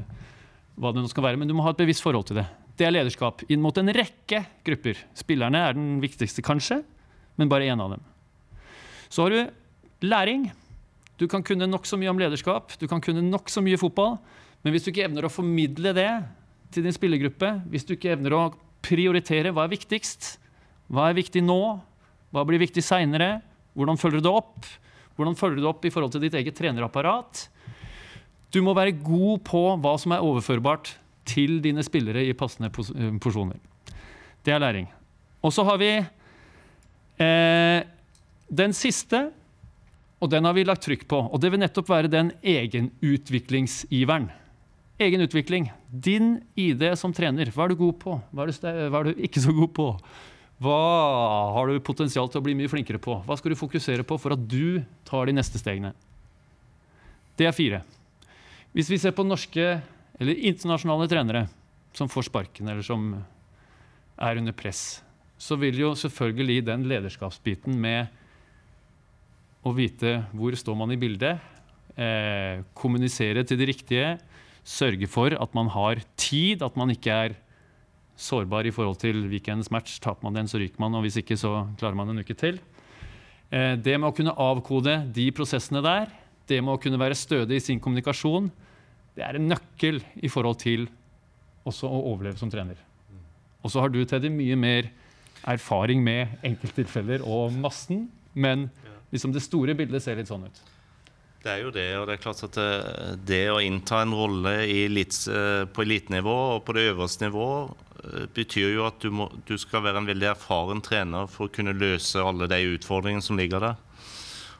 [0.78, 1.40] hva det nå skal være.
[1.42, 2.46] Men du må ha et bevisst forhold til det.
[2.78, 5.02] Det er lederskap inn mot en rekke grupper.
[5.18, 6.80] Spillerne er den viktigste, kanskje,
[7.38, 8.06] men bare én av dem.
[9.10, 10.48] Så har du læring.
[11.18, 14.20] Du kan kunne nokså mye om lederskap, du kan kunne nokså mye fotball,
[14.64, 16.10] men hvis du ikke evner å formidle det
[16.74, 18.42] til din spillergruppe, hvis du ikke evner å
[18.84, 20.36] prioritere hva er viktigst,
[20.92, 21.62] hva er viktig nå,
[22.34, 23.38] hva blir viktig seinere,
[23.78, 24.66] hvordan følger du det opp,
[25.16, 27.46] hvordan følger du det opp i forhold til ditt eget trenerapparat,
[28.54, 30.94] du må være god på hva som er overførbart
[31.28, 33.58] til dine spillere i passende pos eh, porsjoner.
[34.44, 34.86] Det er læring.
[35.44, 35.90] Og så har vi
[37.20, 37.80] eh,
[38.48, 39.28] den siste,
[40.18, 41.20] og den har vi lagt trykk på.
[41.28, 44.30] Og det vil nettopp være den egenutviklingsiveren.
[44.98, 45.68] Egen utvikling.
[45.90, 47.52] Din ID som trener.
[47.54, 48.16] Hva er du god på?
[48.34, 49.86] Hva er du, hva er du ikke så god på?
[50.58, 50.78] Hva
[51.54, 53.20] har du potensial til å bli mye flinkere på?
[53.22, 55.92] Hva skal du fokusere på for at du tar de neste stegene?
[57.38, 57.84] Det er fire.
[58.74, 59.68] Hvis vi ser på norske
[60.18, 61.44] eller internasjonale trenere
[61.94, 63.12] som får sparken, eller som
[64.18, 64.98] er under press,
[65.38, 68.10] så vil jo selvfølgelig den lederskapsbiten med
[69.62, 71.38] å vite hvor står man i bildet,
[71.94, 74.10] eh, kommunisere til de riktige,
[74.68, 77.36] sørge for at man har tid, at man ikke er
[78.18, 79.96] sårbar i forhold til weekendens match.
[80.02, 82.58] Taper man den, så ryker man, og hvis ikke, så klarer man en uke til.
[83.48, 86.10] Eh, det med å kunne avkode de prosessene der,
[86.48, 88.50] det med å kunne være stødig i sin kommunikasjon,
[89.16, 90.86] det er en nøkkel i forhold til
[91.68, 92.78] også å overleve som trener.
[93.64, 94.90] Og så har du, Teddy, mye mer
[95.48, 98.68] erfaring med enkelttilfeller og massen, men
[99.12, 100.60] liksom det store bildet ser litt sånn ut.
[101.38, 102.70] Det er jo det, og det er klart at det,
[103.28, 107.46] det å innta en rolle i elits, eh, på elitenivå og på det øverste nivå
[107.62, 111.54] eh, betyr jo at du, må, du skal være en veldig erfaren trener for å
[111.54, 113.78] kunne løse alle de utfordringene som ligger der.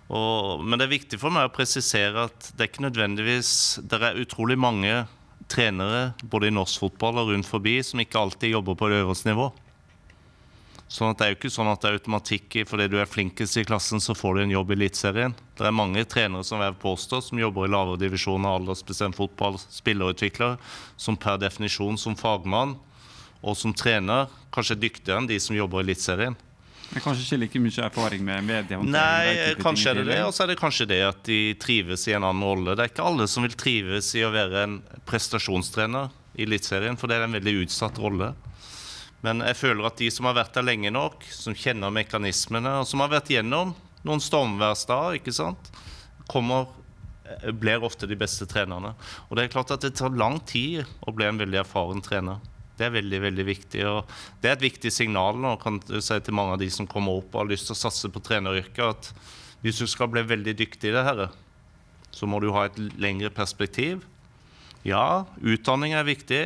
[0.09, 3.51] Og, men det er viktig for meg å presisere at det er ikke nødvendigvis
[3.85, 5.03] Det er utrolig mange
[5.53, 9.33] trenere både i norsk fotball og rundt forbi som ikke alltid jobber på det øverste
[9.33, 9.51] nivå.
[10.89, 13.09] Sånn at Det er jo ikke sånn at det er automatikk i fordi du er
[13.09, 15.35] flinkest i klassen, så får du en jobb i Eliteserien.
[15.59, 20.57] Det er mange trenere som jeg påstår, som jobber i lavere divisjoner, aldersbestemt fotball, spillerutvikler,
[20.97, 22.79] som per definisjon som fagmann
[23.43, 26.37] og som trener kanskje er dyktigere enn de som jobber i Eliteserien.
[26.89, 28.95] Men kanskje ikke like mye erfaring med mediehåndtering?
[28.95, 30.21] Nei, kanskje er det det.
[30.25, 32.73] Og så er det kanskje det at de trives i en annen rolle.
[32.73, 34.79] Det er ikke alle som vil trives i å være en
[35.09, 36.09] prestasjonstrener
[36.39, 38.33] i Eliteserien, for det er en veldig utsatt rolle.
[39.25, 42.87] Men jeg føler at de som har vært der lenge nok, som kjenner mekanismene, og
[42.87, 43.75] som har vært gjennom
[44.07, 45.73] noen stormværsdager, ikke sant,
[46.31, 46.69] kommer
[47.27, 48.95] eh, blir ofte de beste trenerne.
[49.27, 52.39] Og det er klart at det tar lang tid å bli en veldig erfaren trener.
[52.79, 53.83] Det er veldig veldig viktig.
[53.91, 54.07] og
[54.41, 57.19] Det er et viktig signal nå kan du si til mange av de som kommer
[57.19, 59.11] opp og har lyst til å satse på treneryrket, at
[59.65, 61.27] hvis du skal bli veldig dyktig i det her,
[62.15, 64.05] så må du ha et lengre perspektiv.
[64.87, 66.43] Ja, utdanning er viktig.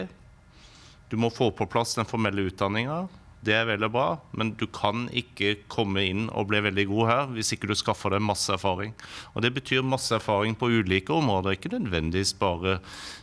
[1.12, 3.02] Du må få på plass den formelle utdanninga.
[3.44, 4.06] Det er veldig bra,
[4.38, 8.14] men du kan ikke komme inn og bli veldig god her hvis ikke du skaffer
[8.14, 8.94] deg masse erfaring.
[9.34, 12.78] Og Det betyr masse erfaring på ulike områder, ikke nødvendigvis bare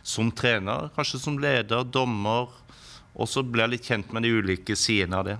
[0.06, 0.92] som trener.
[0.94, 2.52] Kanskje som leder, dommer,
[3.16, 5.38] og så blir jeg litt kjent med de ulike sidene av det.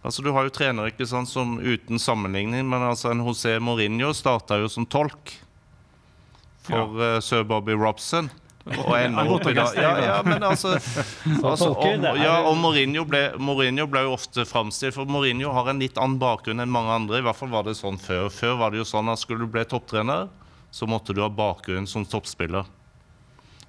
[0.00, 4.14] Altså Du har jo trenere ikke sant, som uten sammenligning, men altså en José Mourinho
[4.16, 5.34] starta jo som tolk
[6.64, 8.32] for eh, sir Bobby Robson.
[8.64, 9.74] Og ender Han går opp på i dag.
[9.76, 10.70] Ja, ja, men altså,
[11.50, 15.68] altså og, er- ja, og Mourinho ble, Mourinho ble jo ofte framstilt For Mourinho har
[15.68, 17.20] en litt annen bakgrunn enn mange andre.
[17.20, 18.30] I hvert fall var det sånn før.
[18.32, 20.30] Før var det jo sånn at skulle du bli topptrener,
[20.74, 22.64] så måtte du ha bakgrunn som toppspiller.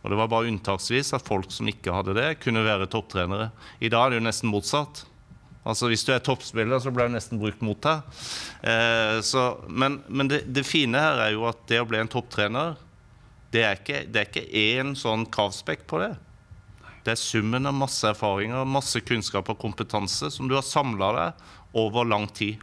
[0.06, 3.50] Og det var bare unntaksvis at folk som ikke hadde det, kunne være topptrenere.
[3.84, 5.04] I dag er det jo nesten motsatt.
[5.66, 8.04] Altså Hvis du er toppspiller, så blir det nesten brukt mot deg.
[8.70, 12.12] Eh, så, men men det, det fine her er jo at det å bli en
[12.12, 12.76] topptrener,
[13.56, 16.12] det er ikke, det er ikke én sånn kravspekk på det.
[17.06, 21.44] Det er summen av masse erfaringer, masse kunnskap og kompetanse som du har samla deg
[21.78, 22.60] over lang tid.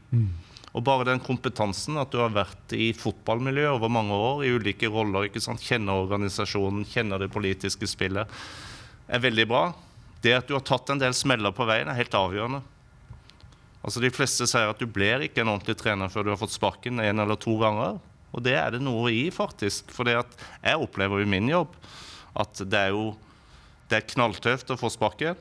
[0.72, 4.88] Og bare den kompetansen, at du har vært i fotballmiljøet over mange år, i ulike
[4.88, 5.62] roller, ikke sant?
[5.62, 8.28] kjenner organisasjonen, kjenner det politiske spillet,
[9.08, 9.64] er veldig bra.
[10.24, 12.62] Det at du har tatt en del smeller på veien, er helt avgjørende.
[13.82, 16.54] Altså De fleste sier at du blir ikke en ordentlig trener før du har fått
[16.54, 17.98] sparken en eller to ganger.
[18.32, 19.92] Og det er det noe i, faktisk.
[19.92, 21.76] For jeg opplever jo min jobb
[22.40, 23.12] at det er jo
[23.92, 25.36] det er knalltøft å få sparken.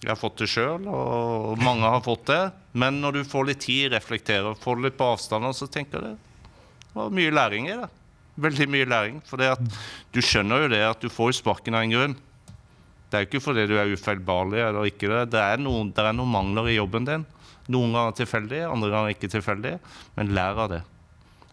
[0.00, 2.42] Jeg har fått det sjøl, og mange har fått det.
[2.72, 6.94] Men når du får litt tid, reflekterer, får litt på avstand, så tenker jeg det
[6.94, 7.88] var mye læring i det.
[8.40, 9.18] Veldig mye læring.
[9.26, 9.42] For
[10.14, 12.16] du skjønner jo det at du får sparken av en grunn.
[13.10, 15.24] Det er jo ikke fordi du er ufeilbarlig eller ikke det.
[15.34, 17.26] Det er, noen, det er noen mangler i jobben din.
[17.70, 19.76] Noen ganger tilfeldig, andre ganger ikke tilfeldig.
[20.14, 20.80] Men lær av det.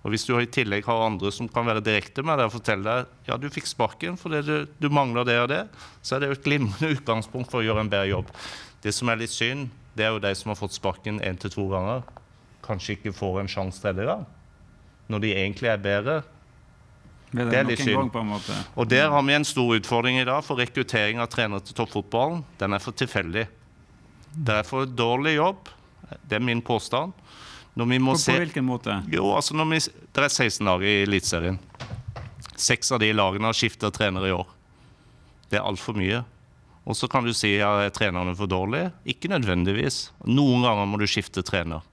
[0.05, 2.85] Og Hvis du i tillegg har andre som kan være direkte med deg og fortelle
[2.85, 5.63] deg ja, du fikk sparken fordi du, du mangler det og det,
[6.05, 8.31] så er det jo et glimrende utgangspunkt for å gjøre en bedre jobb.
[8.85, 9.67] Det som er litt synd,
[9.97, 12.05] det er jo de som har fått sparken én til to ganger,
[12.65, 14.25] kanskje ikke får en sjanse tredje gang.
[15.11, 16.17] Når de egentlig er bedre.
[17.31, 18.11] Ved det er litt synd.
[18.75, 22.43] Og der har vi en stor utfordring i dag, for rekruttering av trenere til toppfotballen,
[22.59, 23.47] den er for tilfeldig.
[24.37, 25.71] Det er for dårlig jobb.
[26.23, 27.15] Det er min påstand.
[27.77, 28.95] Når vi må På, se på hvilken måte?
[29.13, 29.79] jo, altså når vi,
[30.13, 31.59] Det er 16 lag i Eliteserien.
[32.57, 34.47] Seks av de lagene har skifta trener i år.
[35.51, 36.23] Det er altfor mye.
[36.87, 38.89] Og så kan du si ja, er trenerne for dårlige?
[39.05, 40.07] Ikke nødvendigvis.
[40.25, 41.85] Noen ganger må du skifte trener.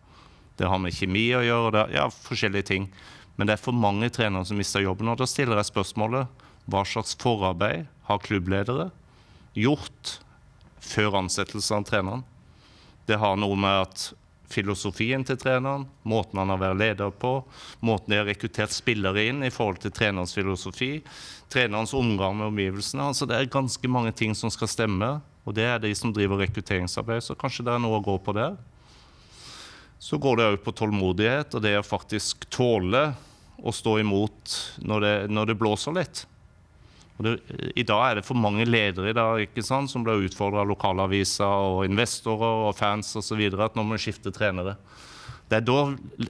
[0.56, 2.88] Det har med kjemi å gjøre, det, ja, forskjellige ting.
[3.36, 5.10] Men det er for mange trenere som mister jobben.
[5.10, 8.88] Og da stiller jeg spørsmålet hva slags forarbeid har klubbledere
[9.58, 10.18] gjort
[10.80, 12.22] før ansettelse av treneren?
[13.04, 14.12] Det har noe med at
[14.54, 17.36] filosofien til treneren, måten han har vært leder på,
[17.84, 20.92] måten de har rekruttert spillere inn i forhold til trenerens filosofi,
[21.52, 23.10] trenerens omgang med omgivelsene.
[23.10, 26.40] Altså Det er ganske mange ting som skal stemme, og det er de som driver
[26.44, 28.56] rekrutteringsarbeid, så kanskje det er noe å gå på der.
[30.00, 33.10] Så går det òg på tålmodighet og det å faktisk tåle
[33.64, 36.24] å stå imot når det, når det blåser litt.
[37.22, 37.36] Det,
[37.78, 40.70] I dag er det for mange ledere i dag, ikke sant, som blir utfordra av
[40.72, 43.42] lokalaviser og investorer og fans osv.
[43.54, 44.74] at nå må vi skifte trenere.
[45.48, 45.78] Det er da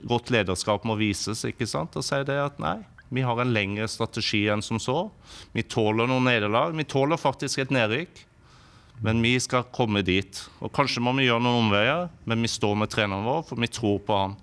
[0.05, 2.83] godt lederskap må vises ikke sant, og si det at nei,
[3.15, 5.09] vi har en lengre strategi enn som så.
[5.55, 6.75] Vi tåler noen nederlag.
[6.75, 8.25] Vi tåler faktisk et nedrykk.
[9.05, 10.39] Men vi skal komme dit.
[10.63, 13.71] Og Kanskje må vi gjøre noen omveier, men vi står med treneren vår, for vi
[13.71, 14.37] tror på han.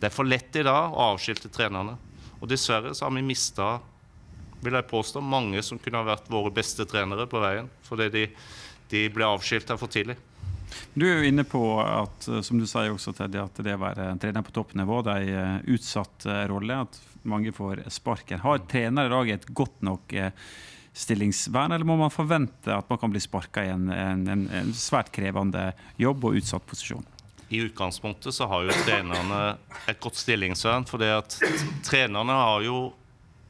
[0.00, 1.96] Det er for lett i dag å avskilte trenerne.
[2.40, 3.76] Og dessverre så har vi mista
[4.62, 7.70] vil jeg påstå, mange som kunne ha vært våre beste trenere på veien.
[7.86, 8.26] Fordi de,
[8.92, 10.16] de ble avskilta for tidlig.
[10.94, 14.12] Du er jo inne på at som du sier også, Teddy, at det å være
[14.22, 16.82] trener på toppnivå det er en utsatt eh, rolle.
[16.86, 18.42] At mange får sparken.
[18.42, 20.32] Har trenere i dag et godt nok eh,
[20.92, 25.12] stillingsvern, eller må man forvente at man kan bli sparka i en, en, en, svært
[25.14, 27.06] krevende jobb og utsatt posisjon?
[27.52, 29.40] I utgangspunktet så har jo trenerne
[29.88, 30.86] et godt stillingsvern.
[30.88, 31.36] fordi at
[31.84, 32.92] trenerne har jo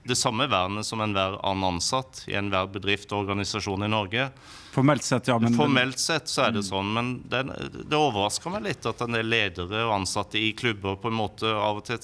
[0.05, 4.29] det samme vernet som enhver annen ansatt i enhver bedrift og organisasjon i Norge.
[4.73, 5.39] Formelt sett, ja.
[5.39, 5.55] Men...
[5.55, 7.43] Formelt sett så er det sånn, men det,
[7.85, 11.51] det, overrasker meg litt at en del ledere og ansatte i klubber på en måte
[11.53, 12.01] av og til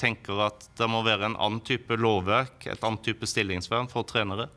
[0.00, 4.48] tenker at det må være en annen type lovverk, et annet type stillingsvern for trenere.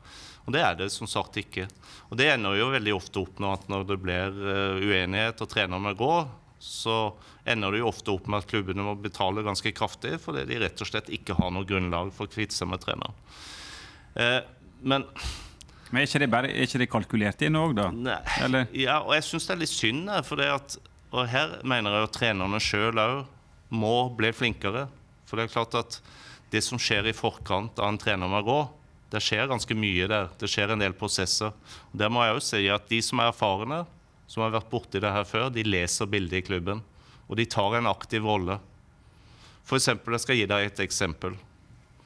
[0.44, 1.68] Og det er det som sagt ikke.
[2.10, 5.50] Og det ender jo veldig ofte opp nå at når det blir eh, uenighet og
[5.52, 6.26] trenerne går,
[6.64, 6.98] så
[7.44, 10.80] ender det jo ofte opp med at klubbene må betale ganske kraftig fordi de rett
[10.80, 13.16] og slett ikke har noe grunnlag for å kvitte seg med treneren.
[14.16, 14.40] Eh,
[14.84, 15.04] men
[15.90, 17.84] men er ikke det, bare, er ikke det kalkulert inn òg, da?
[17.94, 18.16] Nei.
[18.42, 18.64] Eller?
[18.74, 20.08] Ja, og jeg syns det er litt synd.
[20.26, 20.76] For det at,
[21.14, 23.20] og her mener jeg at trenerne sjøl òg
[23.70, 24.88] må bli flinkere.
[25.28, 26.00] For det er klart at
[26.50, 28.58] det som skjer i forkant av en trener med gå,
[29.14, 30.32] det skjer ganske mye der.
[30.40, 31.54] Det skjer en del prosesser.
[31.92, 33.84] Og Der må jeg òg si at de som er erfarne,
[34.26, 36.82] som har vært borti det her før, de leser bildet i klubben.
[37.28, 38.58] Og de tar en aktiv rolle.
[39.64, 41.36] For eksempel, jeg skal gi deg et eksempel.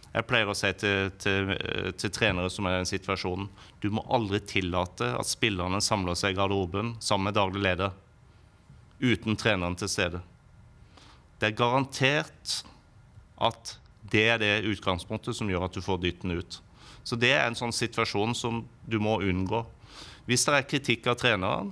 [0.08, 1.52] Jeg pleier å si til, til,
[2.00, 3.48] til, trenere som er i den situasjonen
[3.82, 7.92] du må aldri tillate at spillerne samler seg i garderoben sammen med daglig leder
[8.98, 10.22] uten treneren til stede.
[11.38, 12.62] Det er garantert
[13.38, 13.76] at
[14.10, 16.58] det er det utgangspunktet som gjør at du får dytten ut.
[17.06, 19.62] Så det er en sånn situasjon som du må unngå.
[20.28, 21.70] Hvis det er kritikk av treneren,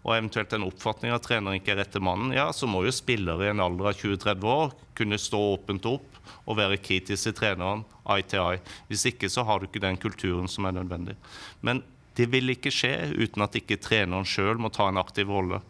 [0.00, 2.94] og eventuelt en oppfatning av at treneren ikke er rette mannen, ja, så må jo
[2.94, 7.36] spillere i en alder av 20-30 år kunne stå åpent opp og være kritisk til
[7.36, 8.62] treneren eye to eye.
[8.88, 11.18] Hvis ikke så har du ikke den kulturen som er nødvendig.
[11.60, 11.82] Men
[12.16, 15.60] det vil ikke skje uten at ikke treneren sjøl må ta en aktiv rolle.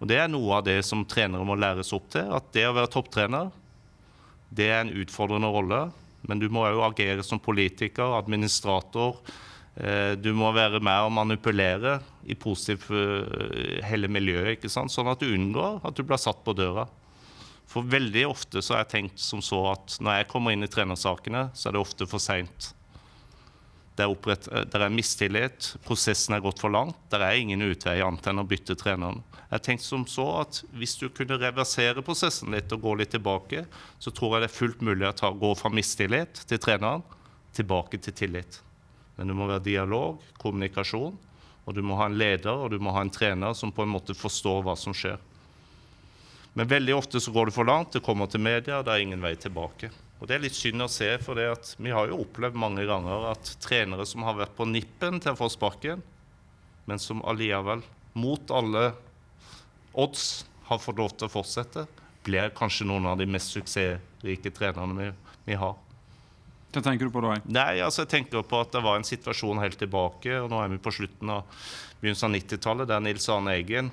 [0.00, 2.26] Og Det er noe av det som trenere må læres opp til.
[2.34, 3.52] At det å være topptrener,
[4.50, 5.84] det er en utfordrende rolle.
[6.26, 9.18] Men du må òg agere som politiker, administrator,
[10.20, 11.94] du må være med og manipulere
[12.28, 14.92] i positivt eh, hele miljøet, ikke sant?
[14.92, 16.86] sånn at du unngår at du blir satt på døra.
[17.72, 20.70] For veldig ofte så har jeg tenkt som så at når jeg kommer inn i
[20.70, 22.72] trenersakene, så er det ofte for seint.
[23.96, 26.98] Det er, eh, er mistillit, prosessen er gått for langt.
[27.10, 29.22] Det er ingen utvei annet enn å bytte treneren.
[29.52, 33.10] Jeg har tenkt som så at Hvis du kunne reversere prosessen litt og gå litt
[33.12, 33.66] tilbake,
[33.98, 37.02] så tror jeg det er fullt mulig å gå fra mistillit til treneren
[37.52, 38.60] tilbake til tillit.
[39.16, 41.18] Men det må være dialog, kommunikasjon,
[41.62, 43.92] og du må ha en leder og du må ha en trener som på en
[43.92, 45.20] måte forstår hva som skjer.
[46.58, 49.04] Men veldig ofte så går det for langt, det kommer til media, og det er
[49.04, 49.88] ingen vei tilbake.
[50.20, 53.54] Og Det er litt synd å se, for vi har jo opplevd mange ganger at
[53.64, 56.02] trenere som har vært på nippen til å få sparken,
[56.86, 57.82] men som allikevel,
[58.14, 58.92] mot alle
[59.98, 61.86] odds, har fått lov til å fortsette,
[62.22, 65.08] blir kanskje noen av de mest suksessrike trenerne vi,
[65.50, 65.74] vi har.
[66.72, 67.34] Hva tenker du på da?
[67.52, 70.72] Nei, altså jeg tenker på at Det var en situasjon helt tilbake, og nå er
[70.72, 71.44] vi på slutten av
[72.00, 73.92] begynnelsen av 90-tallet, der Nils Arne Eggen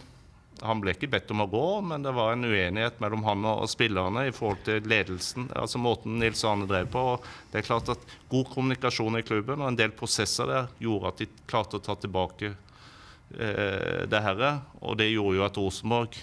[0.66, 3.68] han ble ikke bedt om å gå, men det var en uenighet mellom han og
[3.72, 5.50] spillerne i forhold til ledelsen.
[5.56, 7.00] altså Måten Nils Arne drev på.
[7.14, 11.14] og det er klart at God kommunikasjon i klubben og en del prosesser der gjorde
[11.14, 14.58] at de klarte å ta tilbake eh, det herre.
[14.82, 16.20] Og det gjorde jo at Rosenborg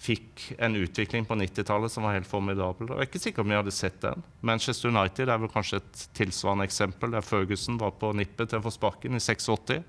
[0.00, 2.88] fikk en utvikling på 90-tallet som var helt formidabel.
[2.88, 4.22] Jeg er ikke sikker om vi hadde sett den.
[4.40, 8.64] Manchester United er vel kanskje et tilsvarende eksempel, der Ferguson var på nippet til å
[8.64, 9.82] få sparken i 86.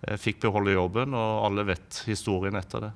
[0.00, 2.90] Eh, fikk beholde jobben, og alle vet historien etter det.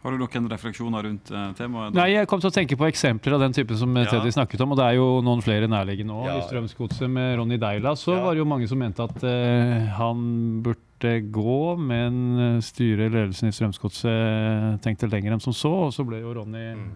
[0.00, 1.92] Har du noen refleksjoner rundt uh, temaet?
[1.92, 4.06] Nei, Jeg kom til å tenke på eksempler av den typen som ja.
[4.08, 4.70] Teddy snakket om.
[4.72, 6.28] Og det er jo noen flere nærliggende òg.
[6.30, 6.36] Ja.
[6.38, 8.22] I Strømsgodset med Ronny Deila så ja.
[8.24, 10.22] var det jo mange som mente at uh, han
[10.64, 10.86] burde
[11.32, 15.72] gå, men styret, ledelsen i Strømsgodset tenkte lenger enn som så.
[15.86, 16.86] Og så ble jo Ronny mm.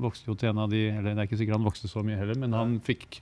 [0.00, 2.18] vokste jo til en av de Eller det er ikke sikkert han vokste så mye
[2.20, 3.20] heller, men han fikk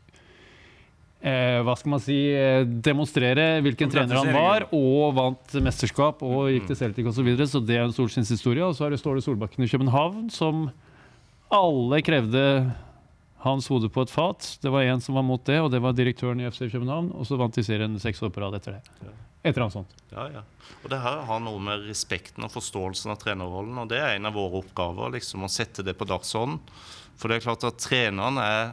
[1.25, 6.51] eh, hva skal man si, eh, demonstrere hvilken trener han var, og vant mesterskap og
[6.53, 7.19] gikk til Celtic osv.
[7.19, 8.65] Så, videre, så det er en solskinnshistorie.
[8.67, 10.69] Og så er det Ståle Solbakken i København, som
[11.55, 12.45] alle krevde
[13.45, 14.47] hans hode på et fat.
[14.63, 17.13] Det var én som var mot det, og det var direktøren i FC København.
[17.15, 18.83] Og så vant de serien seks år på rad etter det.
[19.45, 19.97] Et eller annet sånt.
[20.11, 20.43] Ja, ja.
[20.83, 24.31] Og det her har noe med respekten og forståelsen av trenerrollen, og det er en
[24.31, 26.63] av våre oppgaver, liksom å sette det på dagsordenen.
[27.21, 28.73] For det er klart at treneren er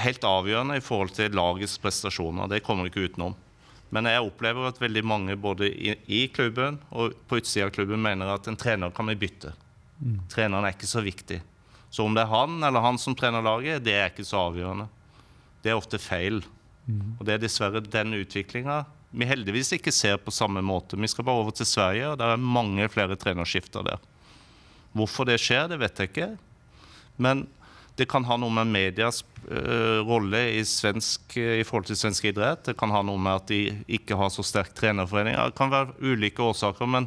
[0.00, 2.48] helt avgjørende i forhold til lagets prestasjoner.
[2.48, 3.36] Det kommer du ikke utenom.
[3.94, 8.02] Men jeg opplever at veldig mange både i, i klubben og på utsida av klubben
[8.02, 9.52] mener at en trener kan bli bytte.
[10.32, 11.38] Treneren er ikke så viktig.
[11.90, 14.88] Så om det er han eller han som trener laget, det er ikke så avgjørende.
[15.62, 16.42] Det er ofte feil.
[17.18, 18.84] Og det er dessverre den utviklinga
[19.16, 20.98] vi heldigvis ikke ser på samme måte.
[20.98, 24.02] Vi skal bare over til Sverige, og der er mange flere trenerskifter der.
[24.96, 26.30] Hvorfor det skjer, det vet jeg ikke.
[27.16, 27.46] Men
[27.96, 32.64] det kan ha noe med medias rolle i, svensk, i, forhold til svensk idrett.
[32.66, 33.60] Det kan ha noe med at de
[33.98, 35.36] ikke har så sterk trenerforening.
[35.38, 36.90] Det kan være ulike årsaker.
[36.90, 37.06] Men,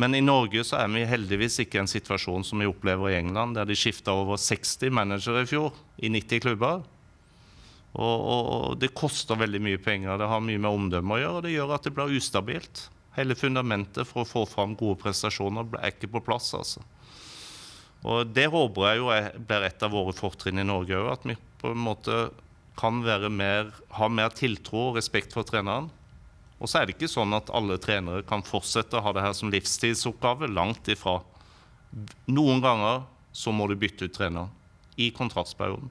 [0.00, 3.18] men, i Norge så er vi heldigvis ikke i en situasjon som vi opplever i
[3.20, 6.82] England, der de skifta over 60 managere i fjor i 90 klubber.
[7.94, 10.18] Og, og, det koster veldig mye penger.
[10.18, 12.88] Det har mye med omdømme å gjøre, og det gjør at det blir ustabilt.
[13.14, 16.50] Hele fundamentet for å få fram gode prestasjoner er ikke på plass.
[16.56, 16.82] altså.
[18.04, 19.12] Og Det håper jeg jo
[19.48, 21.12] blir et av våre fortrinn i Norge òg.
[21.12, 22.28] At vi på en måte
[22.76, 22.98] kan
[23.32, 25.88] mer, ha mer tiltro og respekt for treneren.
[26.60, 29.32] Og så er det ikke sånn at alle trenere kan fortsette å ha det her
[29.32, 30.50] som livstidsoppgave.
[30.52, 31.22] Langt ifra.
[32.28, 34.52] Noen ganger så må du bytte ut treneren
[35.00, 35.88] i kontraktsperioden.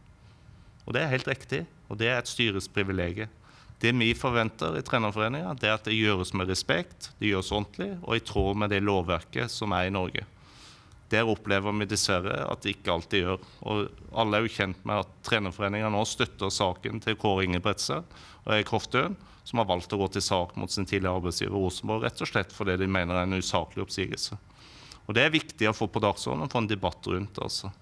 [0.86, 1.64] Og det er helt riktig.
[1.90, 3.32] Og det er et styres privilegium.
[3.82, 8.16] Det vi forventer i Trenerforeninga, er at det gjøres med respekt, det gjøres ordentlig og
[8.16, 10.24] i tråd med det lovverket som er i Norge.
[11.12, 13.44] Der opplever vi dessverre at det ikke alltid gjør.
[13.70, 13.84] Og
[14.18, 18.08] alle er jo kjent med at Trenerforeningen nå støtter saken til Kåre Ingebretsen
[18.46, 22.06] og Erik Hoftøen, som har valgt å gå til sak mot sin tidligere arbeidsgiver Rosenborg,
[22.08, 24.40] rett og slett fordi de mener det er en usaklig oppsigelse.
[25.04, 27.40] Og Det er viktig å få på dagsordenen og få en debatt rundt.
[27.44, 27.74] altså.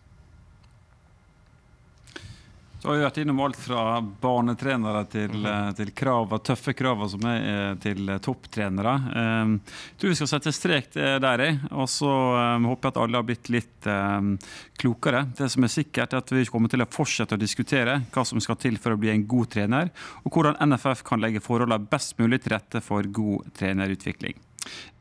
[2.82, 5.76] Så har vi vært innom alt fra barnetrenere til, mm.
[5.78, 8.94] til krav, tøffe krav som er eh, til topptrenere.
[9.14, 13.22] Um, jeg tror vi skal sette strek der, og så um, håper jeg at alle
[13.22, 14.34] har blitt litt um,
[14.82, 15.28] klokere.
[15.38, 18.42] Det som er sikkert, er at vi kommer til å fortsette å diskutere hva som
[18.42, 19.94] skal til for å bli en god trener,
[20.26, 24.42] og hvordan NFF kan legge forholdene best mulig til rette for god trenerutvikling.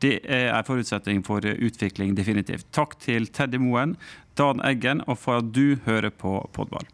[0.05, 2.69] Det er en forutsetning for utvikling, definitivt.
[2.77, 3.97] Takk til Teddy Moen,
[4.37, 6.85] Dan Eggen, og for at du hører på Podball.